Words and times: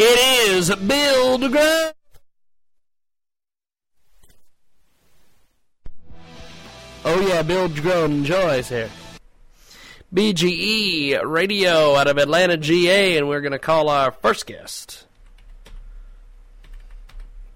It 0.00 0.48
is 0.48 0.72
Build 0.76 1.50
Grow. 1.50 1.90
Oh 7.04 7.26
yeah, 7.26 7.42
Build 7.42 7.74
Grow 7.74 8.04
enjoys 8.04 8.68
here. 8.68 8.90
BGE 10.14 11.20
Radio 11.24 11.96
out 11.96 12.06
of 12.06 12.16
Atlanta, 12.16 12.56
GA, 12.56 13.16
and 13.18 13.28
we're 13.28 13.40
going 13.40 13.52
to 13.52 13.58
call 13.58 13.88
our 13.88 14.12
first 14.12 14.46
guest. 14.46 15.06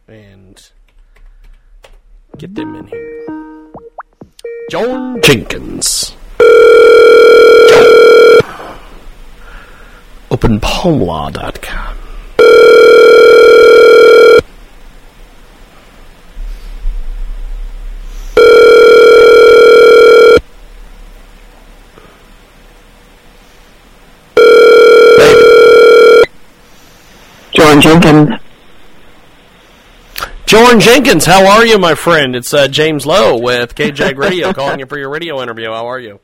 And 0.09 0.61
get 2.39 2.57
them 2.57 2.75
in 2.75 2.89
here. 2.89 3.73
John 4.69 5.23
Jenkins. 5.23 6.17
OpenPalmLaw.com. 10.31 12.02
John 27.73 27.81
Jenkins. 27.81 28.41
Jordan 30.45 30.79
Jenkins, 30.79 31.25
how 31.25 31.47
are 31.47 31.65
you, 31.65 31.79
my 31.79 31.95
friend? 31.95 32.37
It's 32.37 32.53
uh, 32.53 32.69
James 32.69 33.07
Lowe 33.07 33.39
with 33.39 33.75
KJAG 33.75 34.19
Radio 34.19 34.53
calling 34.55 34.81
you 34.81 34.85
for 34.85 34.99
your 34.99 35.09
radio 35.09 35.41
interview. 35.43 35.71
How 35.71 35.87
are 35.87 35.99
you? 35.99 36.21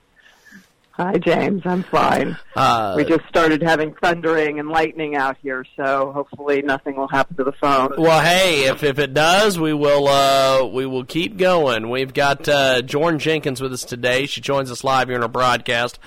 Hi, 0.93 1.16
James. 1.16 1.62
I'm 1.65 1.84
fine. 1.84 2.37
Uh, 2.55 2.93
we 2.97 3.05
just 3.05 3.27
started 3.30 3.62
having 3.62 3.95
thundering 3.95 4.59
and 4.59 4.69
lightning 4.69 5.16
out 5.16 5.38
here, 5.41 5.65
so 5.74 6.12
hopefully 6.12 6.61
nothing 6.61 6.97
will 6.97 7.09
happen 7.09 7.37
to 7.37 7.45
the 7.45 7.52
phone. 7.52 7.95
Well, 7.96 8.21
hey, 8.21 8.65
if, 8.65 8.83
if 8.83 8.99
it 8.99 9.15
does, 9.15 9.59
we 9.59 9.73
will 9.73 10.07
uh, 10.07 10.66
we 10.66 10.85
will 10.85 11.05
keep 11.05 11.38
going. 11.38 11.88
We've 11.88 12.12
got 12.12 12.46
uh, 12.46 12.83
Jordan 12.83 13.21
Jenkins 13.21 13.62
with 13.62 13.73
us 13.73 13.85
today. 13.85 14.27
She 14.27 14.43
joins 14.43 14.71
us 14.71 14.85
live 14.85 15.09
here 15.09 15.16
in 15.16 15.23
our 15.23 15.29
broadcast. 15.29 15.99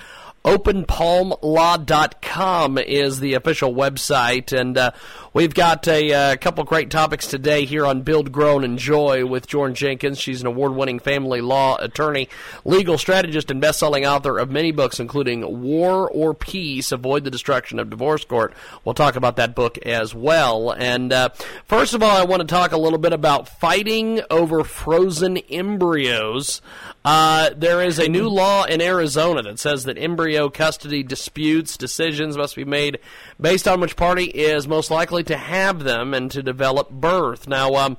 OpenPalmLaw.com 0.44 2.78
is 2.78 3.20
the 3.20 3.34
official 3.34 3.72
website, 3.72 4.52
and 4.52 4.76
uh, 4.76 4.90
we've 5.32 5.54
got 5.54 5.86
a, 5.86 6.12
uh, 6.12 6.34
couple 6.36 6.64
great 6.64 6.90
topics 6.90 7.28
today 7.28 7.64
here 7.64 7.86
on 7.86 8.02
Build, 8.02 8.32
Grow, 8.32 8.56
and 8.56 8.64
Enjoy 8.64 9.24
with 9.24 9.46
Jordan 9.46 9.76
Jenkins. 9.76 10.18
She's 10.18 10.40
an 10.40 10.48
award-winning 10.48 10.98
family 10.98 11.40
law 11.40 11.76
attorney, 11.76 12.28
legal 12.64 12.98
strategist, 12.98 13.52
and 13.52 13.60
best-selling 13.60 14.04
author 14.04 14.36
of 14.36 14.50
many 14.50 14.72
books, 14.72 14.98
including 14.98 15.62
War 15.62 16.10
or 16.10 16.34
Peace: 16.34 16.90
Avoid 16.90 17.22
the 17.22 17.30
Destruction 17.30 17.78
of 17.78 17.88
Divorce 17.88 18.24
Court. 18.24 18.52
We'll 18.84 18.94
talk 18.94 19.14
about 19.14 19.36
that 19.36 19.54
book 19.54 19.78
as 19.78 20.12
well. 20.12 20.72
And 20.72 21.12
uh, 21.12 21.28
first 21.66 21.94
of 21.94 22.02
all, 22.02 22.16
I 22.16 22.24
want 22.24 22.40
to 22.40 22.48
talk 22.48 22.72
a 22.72 22.78
little 22.78 22.98
bit 22.98 23.12
about 23.12 23.48
fighting 23.48 24.22
over 24.28 24.64
frozen 24.64 25.36
embryos. 25.36 26.60
Uh, 27.04 27.50
there 27.56 27.82
is 27.82 27.98
a 27.98 28.08
new 28.08 28.28
law 28.28 28.64
in 28.64 28.80
Arizona 28.80 29.42
that 29.42 29.58
says 29.58 29.84
that 29.84 29.98
embryo 29.98 30.48
custody 30.48 31.02
disputes 31.02 31.76
decisions 31.76 32.36
must 32.36 32.54
be 32.54 32.64
made 32.64 33.00
based 33.40 33.66
on 33.66 33.80
which 33.80 33.96
party 33.96 34.24
is 34.24 34.68
most 34.68 34.90
likely 34.90 35.24
to 35.24 35.36
have 35.36 35.82
them 35.82 36.14
and 36.14 36.30
to 36.30 36.42
develop 36.42 36.90
birth. 36.90 37.48
Now, 37.48 37.74
um, 37.74 37.96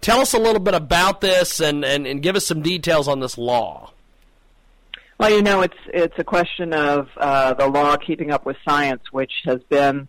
tell 0.00 0.20
us 0.20 0.32
a 0.32 0.38
little 0.38 0.60
bit 0.60 0.74
about 0.74 1.20
this 1.20 1.60
and, 1.60 1.84
and, 1.84 2.06
and 2.06 2.22
give 2.22 2.34
us 2.34 2.46
some 2.46 2.62
details 2.62 3.08
on 3.08 3.20
this 3.20 3.36
law. 3.36 3.92
Well, 5.18 5.30
you 5.30 5.42
know, 5.42 5.60
it's 5.60 5.76
it's 5.88 6.14
a 6.16 6.24
question 6.24 6.72
of 6.72 7.08
uh, 7.18 7.52
the 7.52 7.68
law 7.68 7.98
keeping 7.98 8.30
up 8.30 8.46
with 8.46 8.56
science, 8.66 9.02
which 9.12 9.32
has 9.44 9.62
been 9.64 10.08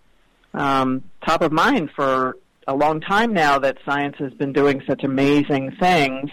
um, 0.53 1.03
top 1.25 1.41
of 1.41 1.51
mind 1.51 1.89
for 1.93 2.37
a 2.65 2.73
long 2.73 3.01
time 3.01 3.33
now. 3.33 3.59
That 3.59 3.77
science 3.85 4.15
has 4.19 4.33
been 4.33 4.53
doing 4.53 4.81
such 4.87 5.03
amazing 5.03 5.71
things. 5.71 6.31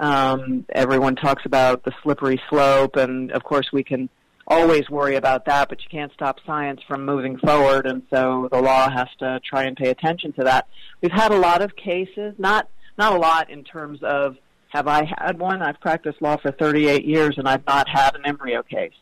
Um, 0.00 0.64
everyone 0.70 1.16
talks 1.16 1.44
about 1.44 1.84
the 1.84 1.92
slippery 2.02 2.40
slope, 2.48 2.96
and 2.96 3.32
of 3.32 3.42
course, 3.42 3.68
we 3.72 3.82
can 3.82 4.08
always 4.46 4.88
worry 4.88 5.16
about 5.16 5.44
that, 5.46 5.68
but 5.68 5.82
you 5.82 5.88
can't 5.90 6.12
stop 6.12 6.38
science 6.46 6.80
from 6.88 7.04
moving 7.04 7.38
forward, 7.38 7.86
and 7.86 8.02
so 8.10 8.48
the 8.50 8.60
law 8.60 8.90
has 8.90 9.08
to 9.18 9.40
try 9.48 9.64
and 9.64 9.76
pay 9.76 9.90
attention 9.90 10.32
to 10.32 10.44
that. 10.44 10.66
We've 11.02 11.12
had 11.12 11.32
a 11.32 11.38
lot 11.38 11.62
of 11.62 11.76
cases, 11.76 12.34
not 12.38 12.68
not 12.96 13.12
a 13.12 13.18
lot 13.18 13.50
in 13.50 13.62
terms 13.62 14.00
of 14.02 14.36
have 14.70 14.86
I 14.86 15.10
had 15.18 15.38
one? 15.38 15.62
I've 15.62 15.80
practiced 15.80 16.20
law 16.20 16.36
for 16.36 16.52
38 16.52 17.04
years, 17.04 17.36
and 17.38 17.48
I've 17.48 17.64
not 17.66 17.88
had 17.88 18.14
an 18.16 18.22
embryo 18.26 18.62
case. 18.62 18.92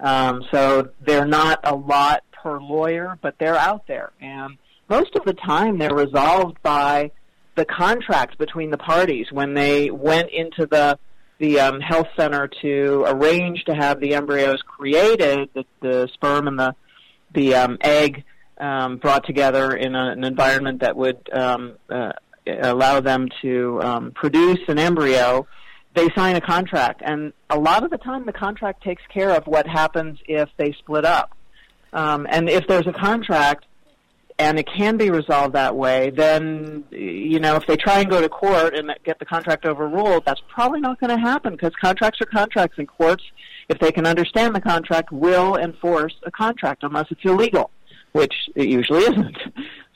Um, 0.00 0.44
so 0.50 0.88
they're 1.06 1.26
not 1.26 1.60
a 1.62 1.74
lot 1.74 2.24
per 2.32 2.60
lawyer, 2.60 3.18
but 3.22 3.36
they're 3.38 3.56
out 3.56 3.86
there, 3.86 4.12
and 4.20 4.56
most 4.88 5.14
of 5.14 5.24
the 5.24 5.32
time 5.32 5.78
they're 5.78 5.94
resolved 5.94 6.58
by 6.62 7.10
the 7.54 7.64
contract 7.64 8.38
between 8.38 8.70
the 8.70 8.78
parties 8.78 9.26
when 9.30 9.54
they 9.54 9.90
went 9.90 10.30
into 10.30 10.66
the 10.66 10.98
the 11.38 11.58
um, 11.58 11.80
health 11.80 12.06
center 12.16 12.48
to 12.62 13.04
arrange 13.08 13.64
to 13.64 13.74
have 13.74 13.98
the 13.98 14.14
embryos 14.14 14.62
created, 14.62 15.48
the, 15.52 15.64
the 15.80 16.08
sperm 16.14 16.46
and 16.46 16.58
the 16.58 16.74
the 17.32 17.54
um, 17.54 17.78
egg 17.80 18.24
um, 18.58 18.98
brought 18.98 19.26
together 19.26 19.72
in 19.72 19.94
a, 19.94 20.12
an 20.12 20.24
environment 20.24 20.80
that 20.80 20.96
would 20.96 21.28
um, 21.32 21.74
uh, 21.90 22.12
allow 22.46 23.00
them 23.00 23.28
to 23.42 23.80
um, 23.82 24.12
produce 24.12 24.60
an 24.68 24.78
embryo. 24.78 25.46
They 25.94 26.08
sign 26.16 26.36
a 26.36 26.40
contract, 26.40 27.02
and 27.04 27.32
a 27.50 27.58
lot 27.58 27.84
of 27.84 27.90
the 27.90 27.98
time, 27.98 28.26
the 28.26 28.32
contract 28.32 28.82
takes 28.82 29.02
care 29.12 29.30
of 29.30 29.46
what 29.46 29.66
happens 29.66 30.18
if 30.26 30.48
they 30.56 30.72
split 30.72 31.04
up. 31.04 31.36
Um, 31.92 32.26
and 32.28 32.48
if 32.48 32.66
there's 32.66 32.86
a 32.88 32.92
contract, 32.92 33.64
and 34.38 34.58
it 34.58 34.66
can 34.66 34.96
be 34.96 35.10
resolved 35.10 35.54
that 35.54 35.76
way, 35.76 36.10
then 36.10 36.84
you 36.90 37.38
know 37.38 37.54
if 37.56 37.66
they 37.66 37.76
try 37.76 38.00
and 38.00 38.10
go 38.10 38.20
to 38.20 38.28
court 38.28 38.74
and 38.74 38.92
get 39.04 39.18
the 39.18 39.24
contract 39.24 39.64
overruled, 39.64 40.24
that's 40.24 40.42
probably 40.48 40.80
not 40.80 40.98
going 40.98 41.10
to 41.10 41.18
happen 41.18 41.52
because 41.52 41.72
contracts 41.80 42.20
are 42.20 42.26
contracts, 42.26 42.78
and 42.78 42.88
courts, 42.88 43.22
if 43.68 43.78
they 43.78 43.92
can 43.92 44.06
understand 44.06 44.54
the 44.54 44.60
contract, 44.60 45.12
will 45.12 45.56
enforce 45.56 46.14
a 46.24 46.30
contract 46.30 46.82
unless 46.82 47.06
it's 47.10 47.24
illegal, 47.24 47.70
which 48.12 48.34
it 48.56 48.68
usually 48.68 49.02
isn't. 49.02 49.38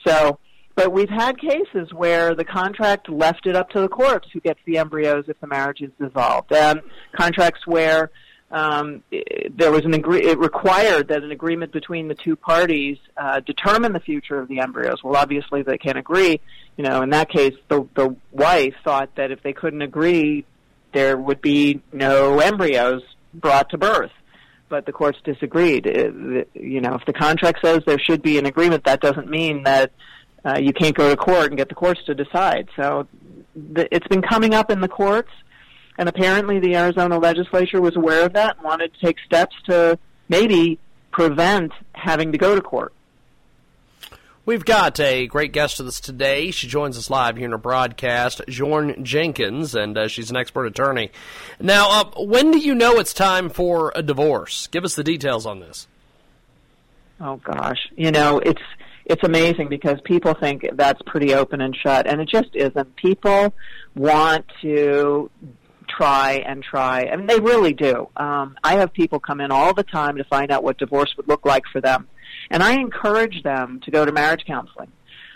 So, 0.06 0.38
but 0.76 0.93
we've 0.93 1.10
had 1.10 1.41
cases 1.41 1.93
where 1.93 2.37
the 2.37 2.44
contract 2.44 3.09
left 3.09 3.47
it 3.47 3.56
up 3.56 3.70
to 3.70 3.81
the 3.81 3.88
courts 3.88 4.28
who 4.32 4.38
gets 4.38 4.60
the 4.65 4.78
embryos 4.78 5.25
if 5.26 5.41
the 5.41 5.49
marriage 5.49 5.81
is 5.81 5.91
dissolved, 6.00 6.53
and 6.53 6.81
contracts 7.16 7.66
where 7.66 8.12
um, 8.50 9.03
there 9.50 9.70
was 9.70 9.84
an 9.84 9.92
agree- 9.94 10.25
it 10.25 10.38
required 10.38 11.09
that 11.09 11.22
an 11.22 11.31
agreement 11.31 11.70
between 11.72 12.09
the 12.09 12.14
two 12.14 12.34
parties 12.34 12.97
uh, 13.16 13.41
determine 13.41 13.92
the 13.92 14.00
future 14.00 14.38
of 14.38 14.48
the 14.48 14.60
embryos. 14.60 15.03
Well, 15.04 15.16
obviously 15.16 15.62
they 15.62 15.76
can't 15.76 15.98
agree. 15.98 16.41
You 16.76 16.84
know, 16.84 17.03
in 17.03 17.10
that 17.10 17.28
case, 17.28 17.54
the 17.69 17.87
the 17.94 18.16
wife 18.32 18.75
thought 18.84 19.14
that 19.16 19.31
if 19.31 19.42
they 19.42 19.53
couldn't 19.53 19.82
agree, 19.82 20.47
there 20.94 21.16
would 21.16 21.42
be 21.42 21.82
no 21.92 22.41
embryos 22.41 23.03
brought 23.34 23.70
to 23.70 23.78
birth. 23.78 24.12
But 24.70 24.87
the 24.87 24.92
courts 24.92 25.19
disagreed. 25.25 25.87
It, 25.87 26.48
you 26.54 26.81
know, 26.81 26.94
if 26.94 27.04
the 27.06 27.14
contract 27.14 27.60
says 27.64 27.81
there 27.87 27.98
should 27.98 28.22
be 28.22 28.38
an 28.38 28.47
agreement, 28.47 28.84
that 28.84 29.00
doesn't 29.00 29.28
mean 29.28 29.62
that 29.64 29.92
uh, 30.44 30.58
you 30.60 30.72
can't 30.72 30.94
go 30.94 31.08
to 31.10 31.16
court 31.16 31.48
and 31.48 31.56
get 31.56 31.69
the 31.69 31.75
courts 31.75 32.00
to 32.04 32.14
decide. 32.14 32.69
So 32.76 33.08
the, 33.56 33.94
it's 33.94 34.06
been 34.08 34.22
coming 34.22 34.54
up 34.54 34.70
in 34.70 34.81
the 34.81 34.88
courts 34.88 35.31
and 35.98 36.09
apparently 36.09 36.60
the 36.60 36.76
Arizona 36.76 37.19
legislature 37.19 37.82
was 37.82 37.97
aware 37.97 38.25
of 38.25 38.32
that 38.32 38.56
and 38.56 38.64
wanted 38.64 38.94
to 38.94 39.00
take 39.00 39.19
steps 39.26 39.56
to 39.66 39.98
maybe 40.28 40.78
prevent 41.10 41.72
having 41.92 42.32
to 42.32 42.38
go 42.38 42.54
to 42.54 42.62
court. 42.62 42.92
We've 44.47 44.64
got 44.64 44.98
a 44.98 45.26
great 45.26 45.53
guest 45.53 45.78
with 45.78 45.88
us 45.88 46.00
today. 46.00 46.50
She 46.53 46.69
joins 46.69 46.97
us 46.97 47.10
live 47.10 47.37
here 47.37 47.44
in 47.44 47.53
our 47.53 47.58
broadcast, 47.58 48.41
Joryn 48.48 49.03
Jenkins, 49.03 49.75
and 49.75 49.98
uh, 49.98 50.08
she's 50.08 50.31
an 50.31 50.38
expert 50.38 50.64
attorney. 50.64 51.10
Now, 51.60 52.00
uh, 52.00 52.04
when 52.16 52.53
do 52.53 52.58
you 52.58 52.75
know 52.75 52.98
it's 52.98 53.12
time 53.12 53.50
for 53.50 53.92
a 53.94 54.03
divorce? 54.03 54.66
Give 54.69 54.84
us 54.84 54.94
the 54.94 55.04
details 55.04 55.44
on 55.44 55.60
this. 55.60 55.87
Oh 57.20 57.37
gosh, 57.37 57.88
you 57.94 58.10
know 58.10 58.38
it's 58.38 58.62
it's 59.04 59.22
amazing 59.22 59.69
because 59.69 60.00
people 60.03 60.32
think 60.32 60.64
that's 60.75 61.02
pretty 61.05 61.34
open 61.34 61.61
and 61.61 61.76
shut, 61.76 62.06
and 62.06 62.20
it 62.20 62.28
just 62.28 62.55
isn't. 62.55 62.96
People 62.96 63.52
want 63.94 64.46
to 64.62 65.31
try 65.98 66.44
and 66.46 66.62
try. 66.62 67.08
I 67.10 67.16
mean, 67.16 67.26
they 67.26 67.40
really 67.40 67.72
do. 67.72 68.08
Um, 68.16 68.56
I 68.62 68.76
have 68.76 68.92
people 68.92 69.18
come 69.18 69.40
in 69.40 69.50
all 69.50 69.74
the 69.74 69.82
time 69.82 70.16
to 70.16 70.24
find 70.24 70.50
out 70.50 70.62
what 70.62 70.78
divorce 70.78 71.12
would 71.16 71.28
look 71.28 71.44
like 71.44 71.64
for 71.72 71.80
them, 71.80 72.08
and 72.50 72.62
I 72.62 72.74
encourage 72.74 73.42
them 73.42 73.80
to 73.84 73.90
go 73.90 74.04
to 74.04 74.12
marriage 74.12 74.44
counseling. 74.46 74.92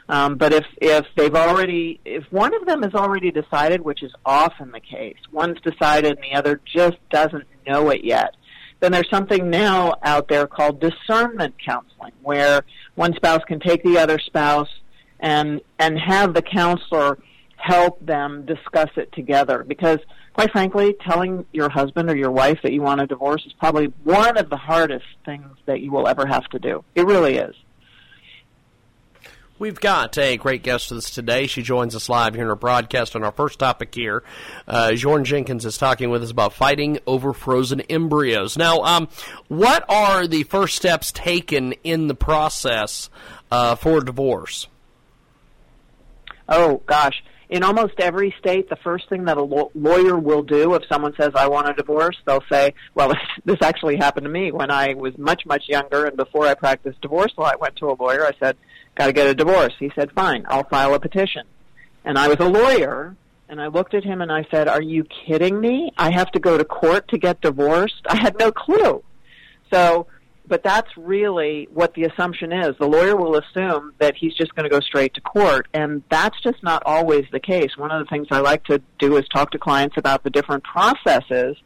Um, 0.08 0.36
but 0.36 0.52
if 0.52 0.64
if 0.80 1.06
they've 1.16 1.34
already, 1.34 2.00
if 2.04 2.24
one 2.30 2.54
of 2.54 2.66
them 2.66 2.82
has 2.82 2.94
already 2.94 3.30
decided, 3.30 3.80
which 3.80 4.02
is 4.02 4.12
often 4.24 4.70
the 4.70 4.80
case, 4.80 5.18
one's 5.32 5.60
decided 5.60 6.16
and 6.16 6.22
the 6.22 6.36
other 6.36 6.60
just 6.64 6.98
doesn't 7.10 7.46
know 7.66 7.90
it 7.90 8.04
yet, 8.04 8.34
then 8.80 8.92
there's 8.92 9.10
something 9.10 9.50
now 9.50 9.94
out 10.02 10.28
there 10.28 10.46
called 10.46 10.80
discernment 10.80 11.54
counseling, 11.64 12.12
where 12.22 12.64
one 12.94 13.14
spouse 13.14 13.42
can 13.46 13.58
take 13.60 13.82
the 13.82 13.98
other 13.98 14.18
spouse 14.18 14.68
and 15.20 15.60
and 15.78 15.98
have 15.98 16.34
the 16.34 16.42
counselor 16.42 17.18
help 17.56 18.04
them 18.04 18.44
discuss 18.44 18.90
it 18.96 19.10
together 19.12 19.64
because 19.66 19.98
quite 20.34 20.50
frankly, 20.50 20.94
telling 21.00 21.44
your 21.52 21.68
husband 21.68 22.10
or 22.10 22.16
your 22.16 22.30
wife 22.30 22.60
that 22.62 22.72
you 22.72 22.82
want 22.82 23.00
a 23.00 23.06
divorce 23.06 23.44
is 23.46 23.52
probably 23.54 23.86
one 24.04 24.36
of 24.36 24.50
the 24.50 24.56
hardest 24.56 25.06
things 25.24 25.56
that 25.66 25.80
you 25.80 25.90
will 25.90 26.08
ever 26.08 26.26
have 26.26 26.48
to 26.50 26.58
do. 26.58 26.84
It 26.94 27.06
really 27.06 27.36
is. 27.36 27.54
We've 29.58 29.78
got 29.78 30.18
a 30.18 30.36
great 30.38 30.64
guest 30.64 30.90
with 30.90 30.98
us 30.98 31.10
today. 31.10 31.46
She 31.46 31.62
joins 31.62 31.94
us 31.94 32.08
live 32.08 32.34
here 32.34 32.42
in 32.42 32.48
our 32.50 32.56
broadcast 32.56 33.14
on 33.14 33.22
our 33.22 33.30
first 33.30 33.60
topic 33.60 33.94
here. 33.94 34.24
Uh, 34.66 34.88
Joryn 34.88 35.22
Jenkins 35.22 35.64
is 35.64 35.78
talking 35.78 36.10
with 36.10 36.24
us 36.24 36.32
about 36.32 36.52
fighting 36.52 36.98
over 37.06 37.32
frozen 37.32 37.80
embryos. 37.82 38.58
Now, 38.58 38.80
um, 38.80 39.08
what 39.46 39.84
are 39.88 40.26
the 40.26 40.42
first 40.42 40.74
steps 40.74 41.12
taken 41.12 41.74
in 41.84 42.08
the 42.08 42.14
process 42.16 43.08
uh, 43.52 43.76
for 43.76 44.00
divorce? 44.00 44.66
Oh, 46.48 46.82
gosh. 46.86 47.22
In 47.52 47.62
almost 47.62 48.00
every 48.00 48.34
state, 48.38 48.70
the 48.70 48.76
first 48.76 49.10
thing 49.10 49.26
that 49.26 49.36
a 49.36 49.42
lawyer 49.42 50.18
will 50.18 50.42
do 50.42 50.72
if 50.72 50.84
someone 50.90 51.12
says, 51.20 51.32
I 51.34 51.48
want 51.48 51.68
a 51.68 51.74
divorce, 51.74 52.16
they'll 52.24 52.42
say, 52.50 52.72
well, 52.94 53.08
this, 53.10 53.18
this 53.44 53.58
actually 53.60 53.96
happened 53.96 54.24
to 54.24 54.30
me 54.30 54.52
when 54.52 54.70
I 54.70 54.94
was 54.94 55.18
much, 55.18 55.44
much 55.44 55.68
younger 55.68 56.06
and 56.06 56.16
before 56.16 56.46
I 56.46 56.54
practiced 56.54 57.02
divorce 57.02 57.30
law. 57.36 57.50
I 57.52 57.56
went 57.56 57.76
to 57.76 57.90
a 57.90 57.92
lawyer. 57.92 58.24
I 58.24 58.32
said, 58.40 58.56
got 58.94 59.08
to 59.08 59.12
get 59.12 59.26
a 59.26 59.34
divorce. 59.34 59.74
He 59.78 59.92
said, 59.94 60.12
fine, 60.12 60.46
I'll 60.48 60.64
file 60.64 60.94
a 60.94 60.98
petition. 60.98 61.42
And 62.06 62.18
I 62.18 62.26
was 62.28 62.38
a 62.40 62.48
lawyer, 62.48 63.14
and 63.50 63.60
I 63.60 63.66
looked 63.66 63.92
at 63.92 64.02
him 64.02 64.22
and 64.22 64.32
I 64.32 64.46
said, 64.50 64.66
are 64.66 64.80
you 64.80 65.04
kidding 65.04 65.60
me? 65.60 65.92
I 65.98 66.10
have 66.10 66.30
to 66.30 66.40
go 66.40 66.56
to 66.56 66.64
court 66.64 67.08
to 67.08 67.18
get 67.18 67.42
divorced? 67.42 68.00
I 68.08 68.16
had 68.16 68.38
no 68.38 68.50
clue. 68.50 69.04
So, 69.70 70.06
but 70.52 70.62
that's 70.62 70.94
really 70.98 71.66
what 71.72 71.94
the 71.94 72.04
assumption 72.04 72.52
is. 72.52 72.76
The 72.78 72.86
lawyer 72.86 73.16
will 73.16 73.38
assume 73.38 73.94
that 74.00 74.14
he's 74.14 74.34
just 74.34 74.54
going 74.54 74.64
to 74.64 74.68
go 74.68 74.80
straight 74.80 75.14
to 75.14 75.22
court, 75.22 75.66
and 75.72 76.02
that's 76.10 76.38
just 76.42 76.62
not 76.62 76.82
always 76.84 77.24
the 77.32 77.40
case. 77.40 77.78
One 77.78 77.90
of 77.90 78.04
the 78.04 78.10
things 78.10 78.26
I 78.30 78.40
like 78.40 78.62
to 78.64 78.82
do 78.98 79.16
is 79.16 79.26
talk 79.28 79.52
to 79.52 79.58
clients 79.58 79.96
about 79.96 80.24
the 80.24 80.28
different 80.28 80.62
processes 80.62 81.56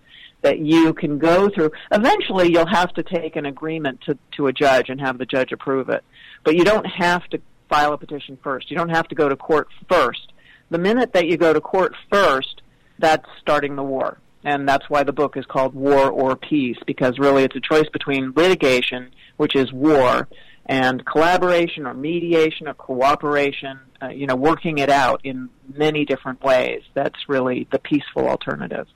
that 0.42 0.60
you 0.60 0.94
can 0.94 1.18
go 1.18 1.50
through. 1.50 1.72
Eventually, 1.90 2.52
you'll 2.52 2.68
have 2.68 2.94
to 2.94 3.02
take 3.02 3.34
an 3.34 3.44
agreement 3.44 4.02
to, 4.02 4.16
to 4.36 4.46
a 4.46 4.52
judge 4.52 4.88
and 4.88 5.00
have 5.00 5.18
the 5.18 5.26
judge 5.26 5.50
approve 5.50 5.88
it. 5.88 6.04
But 6.44 6.54
you 6.54 6.62
don't 6.62 6.86
have 6.86 7.24
to 7.30 7.40
file 7.68 7.92
a 7.92 7.98
petition 7.98 8.38
first. 8.40 8.70
You 8.70 8.76
don't 8.76 8.90
have 8.90 9.08
to 9.08 9.16
go 9.16 9.28
to 9.28 9.34
court 9.34 9.66
first. 9.88 10.32
The 10.70 10.78
minute 10.78 11.12
that 11.14 11.26
you 11.26 11.36
go 11.36 11.52
to 11.52 11.60
court 11.60 11.96
first, 12.08 12.62
that's 13.00 13.26
starting 13.40 13.74
the 13.74 13.82
war. 13.82 14.18
And 14.46 14.66
that's 14.68 14.88
why 14.88 15.02
the 15.02 15.12
book 15.12 15.36
is 15.36 15.44
called 15.44 15.74
War 15.74 16.08
or 16.08 16.36
Peace, 16.36 16.78
because 16.86 17.18
really 17.18 17.42
it's 17.42 17.56
a 17.56 17.60
choice 17.60 17.88
between 17.92 18.32
litigation, 18.36 19.10
which 19.38 19.56
is 19.56 19.72
war, 19.72 20.28
and 20.66 21.04
collaboration 21.04 21.84
or 21.84 21.94
mediation 21.94 22.68
or 22.68 22.74
cooperation, 22.74 23.80
uh, 24.00 24.10
you 24.10 24.28
know, 24.28 24.36
working 24.36 24.78
it 24.78 24.88
out 24.88 25.20
in 25.24 25.48
many 25.74 26.04
different 26.04 26.44
ways. 26.44 26.82
That's 26.94 27.28
really 27.28 27.66
the 27.72 27.80
peaceful 27.80 28.28
alternative. 28.28 28.86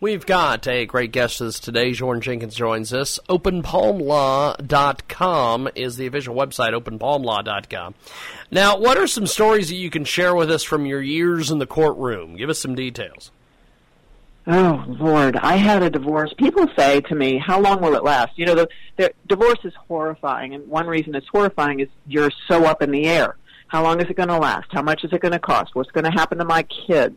We've 0.00 0.26
got 0.26 0.68
a 0.68 0.84
great 0.84 1.12
guest 1.12 1.40
with 1.40 1.48
us 1.48 1.58
today. 1.58 1.92
Joryn 1.92 2.20
Jenkins 2.20 2.54
joins 2.54 2.92
us. 2.92 3.18
OpenPalmLaw.com 3.30 5.68
is 5.74 5.96
the 5.96 6.06
official 6.06 6.34
website, 6.34 6.78
OpenPalmLaw.com. 6.78 7.94
Now, 8.50 8.76
what 8.76 8.98
are 8.98 9.06
some 9.06 9.26
stories 9.26 9.70
that 9.70 9.76
you 9.76 9.88
can 9.88 10.04
share 10.04 10.36
with 10.36 10.50
us 10.50 10.62
from 10.62 10.84
your 10.84 11.00
years 11.00 11.50
in 11.50 11.58
the 11.58 11.66
courtroom? 11.66 12.36
Give 12.36 12.50
us 12.50 12.58
some 12.58 12.74
details. 12.74 13.30
Oh 14.46 14.84
Lord, 14.86 15.36
I 15.36 15.56
had 15.56 15.82
a 15.82 15.90
divorce. 15.90 16.32
People 16.38 16.66
say 16.78 17.00
to 17.00 17.14
me, 17.14 17.38
"How 17.38 17.60
long 17.60 17.80
will 17.80 17.96
it 17.96 18.04
last?" 18.04 18.32
You 18.36 18.46
know, 18.46 18.54
the, 18.54 18.68
the 18.96 19.12
divorce 19.26 19.58
is 19.64 19.72
horrifying, 19.88 20.54
and 20.54 20.66
one 20.68 20.86
reason 20.86 21.14
it's 21.14 21.26
horrifying 21.28 21.80
is 21.80 21.88
you're 22.06 22.30
so 22.46 22.64
up 22.64 22.80
in 22.82 22.90
the 22.92 23.06
air. 23.06 23.36
How 23.68 23.82
long 23.82 24.00
is 24.00 24.08
it 24.08 24.16
going 24.16 24.28
to 24.28 24.38
last? 24.38 24.68
How 24.70 24.82
much 24.82 25.02
is 25.02 25.12
it 25.12 25.20
going 25.20 25.32
to 25.32 25.40
cost? 25.40 25.74
What's 25.74 25.90
going 25.90 26.04
to 26.04 26.12
happen 26.12 26.38
to 26.38 26.44
my 26.44 26.62
kids? 26.62 27.16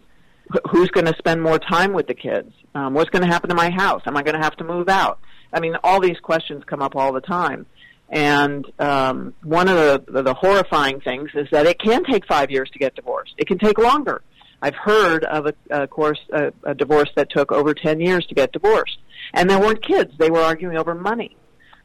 who's 0.69 0.89
going 0.89 1.05
to 1.05 1.15
spend 1.17 1.41
more 1.41 1.59
time 1.59 1.93
with 1.93 2.07
the 2.07 2.13
kids? 2.13 2.51
Um, 2.75 2.93
what's 2.93 3.09
going 3.09 3.21
to 3.21 3.27
happen 3.27 3.49
to 3.49 3.55
my 3.55 3.69
house? 3.69 4.01
Am 4.05 4.17
I 4.17 4.23
going 4.23 4.35
to 4.35 4.41
have 4.41 4.55
to 4.57 4.63
move 4.63 4.89
out? 4.89 5.19
I 5.53 5.59
mean, 5.59 5.75
all 5.83 5.99
these 5.99 6.19
questions 6.19 6.63
come 6.65 6.81
up 6.81 6.95
all 6.95 7.13
the 7.13 7.21
time. 7.21 7.65
And 8.09 8.65
um, 8.79 9.35
one 9.43 9.67
of 9.67 10.05
the, 10.05 10.23
the 10.23 10.33
horrifying 10.33 10.99
things 11.01 11.29
is 11.35 11.47
that 11.51 11.67
it 11.67 11.79
can 11.79 12.03
take 12.03 12.25
five 12.25 12.49
years 12.49 12.69
to 12.71 12.79
get 12.79 12.95
divorced. 12.95 13.35
It 13.37 13.47
can 13.47 13.59
take 13.59 13.77
longer. 13.77 14.21
I've 14.61 14.75
heard 14.75 15.23
of 15.23 15.47
a, 15.47 15.53
a 15.69 15.87
course 15.87 16.19
a, 16.31 16.51
a 16.63 16.75
divorce 16.75 17.09
that 17.15 17.29
took 17.29 17.51
over 17.51 17.73
ten 17.73 17.99
years 17.99 18.25
to 18.27 18.35
get 18.35 18.51
divorced, 18.51 18.99
and 19.33 19.49
there 19.49 19.59
weren't 19.59 19.83
kids; 19.83 20.11
they 20.17 20.29
were 20.29 20.41
arguing 20.41 20.77
over 20.77 20.93
money. 20.95 21.35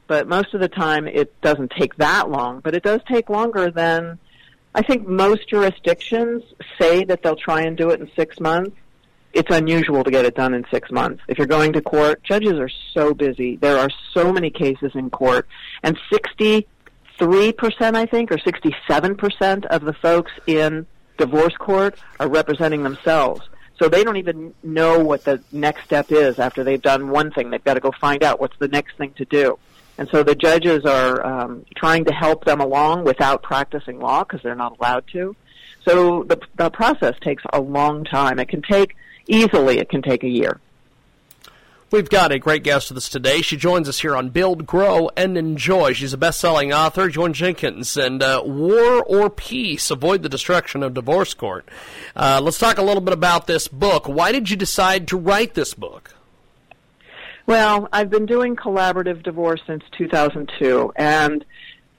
But 0.06 0.28
most 0.28 0.52
of 0.52 0.60
the 0.60 0.68
time, 0.68 1.06
it 1.06 1.40
doesn't 1.40 1.72
take 1.78 1.96
that 1.96 2.30
long. 2.30 2.60
But 2.60 2.74
it 2.74 2.82
does 2.82 3.00
take 3.08 3.30
longer 3.30 3.70
than 3.70 4.18
I 4.74 4.82
think 4.82 5.06
most 5.06 5.48
jurisdictions 5.48 6.42
say 6.80 7.04
that 7.04 7.22
they'll 7.22 7.36
try 7.36 7.62
and 7.62 7.76
do 7.76 7.90
it 7.90 8.00
in 8.00 8.10
six 8.16 8.40
months. 8.40 8.76
It's 9.32 9.54
unusual 9.54 10.04
to 10.04 10.10
get 10.10 10.24
it 10.24 10.34
done 10.34 10.54
in 10.54 10.64
six 10.70 10.90
months. 10.90 11.22
If 11.28 11.38
you're 11.38 11.46
going 11.46 11.72
to 11.74 11.80
court, 11.80 12.22
judges 12.22 12.54
are 12.54 12.70
so 12.92 13.14
busy. 13.14 13.56
There 13.56 13.78
are 13.78 13.90
so 14.12 14.32
many 14.32 14.50
cases 14.50 14.92
in 14.94 15.10
court, 15.10 15.48
and 15.82 15.98
63%, 16.12 16.64
I 17.20 18.06
think, 18.06 18.30
or 18.30 18.36
67% 18.36 19.64
of 19.66 19.84
the 19.84 19.92
folks 19.92 20.32
in 20.46 20.86
divorce 21.16 21.56
court 21.56 21.98
are 22.20 22.28
representing 22.28 22.82
themselves. 22.82 23.42
So 23.78 23.88
they 23.88 24.04
don't 24.04 24.16
even 24.16 24.54
know 24.62 25.00
what 25.00 25.24
the 25.24 25.42
next 25.50 25.84
step 25.84 26.12
is 26.12 26.38
after 26.38 26.62
they've 26.62 26.80
done 26.80 27.10
one 27.10 27.32
thing. 27.32 27.50
They've 27.50 27.64
got 27.64 27.74
to 27.74 27.80
go 27.80 27.90
find 28.00 28.22
out 28.22 28.40
what's 28.40 28.56
the 28.58 28.68
next 28.68 28.96
thing 28.96 29.12
to 29.14 29.24
do. 29.24 29.58
And 29.98 30.08
so 30.10 30.22
the 30.22 30.34
judges 30.34 30.84
are 30.84 31.24
um, 31.24 31.64
trying 31.76 32.04
to 32.06 32.12
help 32.12 32.44
them 32.44 32.60
along 32.60 33.04
without 33.04 33.42
practicing 33.42 34.00
law 34.00 34.24
because 34.24 34.42
they're 34.42 34.54
not 34.54 34.76
allowed 34.78 35.06
to. 35.12 35.36
So 35.86 36.24
the, 36.24 36.40
the 36.56 36.70
process 36.70 37.14
takes 37.20 37.42
a 37.52 37.60
long 37.60 38.04
time. 38.04 38.38
It 38.38 38.48
can 38.48 38.62
take, 38.62 38.96
easily, 39.26 39.78
it 39.78 39.88
can 39.88 40.02
take 40.02 40.24
a 40.24 40.28
year. 40.28 40.60
We've 41.94 42.10
got 42.10 42.32
a 42.32 42.40
great 42.40 42.64
guest 42.64 42.90
with 42.90 42.98
us 42.98 43.08
today. 43.08 43.40
She 43.40 43.56
joins 43.56 43.88
us 43.88 44.00
here 44.00 44.16
on 44.16 44.30
Build, 44.30 44.66
Grow, 44.66 45.10
and 45.16 45.38
Enjoy. 45.38 45.92
She's 45.92 46.12
a 46.12 46.18
best-selling 46.18 46.72
author, 46.72 47.08
Joan 47.08 47.32
Jenkins, 47.32 47.96
and 47.96 48.20
uh, 48.20 48.42
War 48.44 49.04
or 49.04 49.30
Peace: 49.30 49.92
Avoid 49.92 50.24
the 50.24 50.28
Destruction 50.28 50.82
of 50.82 50.92
Divorce 50.92 51.34
Court. 51.34 51.68
Uh, 52.16 52.40
let's 52.42 52.58
talk 52.58 52.78
a 52.78 52.82
little 52.82 53.00
bit 53.00 53.12
about 53.12 53.46
this 53.46 53.68
book. 53.68 54.08
Why 54.08 54.32
did 54.32 54.50
you 54.50 54.56
decide 54.56 55.06
to 55.06 55.16
write 55.16 55.54
this 55.54 55.72
book? 55.72 56.16
Well, 57.46 57.88
I've 57.92 58.10
been 58.10 58.26
doing 58.26 58.56
collaborative 58.56 59.22
divorce 59.22 59.60
since 59.64 59.84
2002, 59.96 60.94
and 60.96 61.44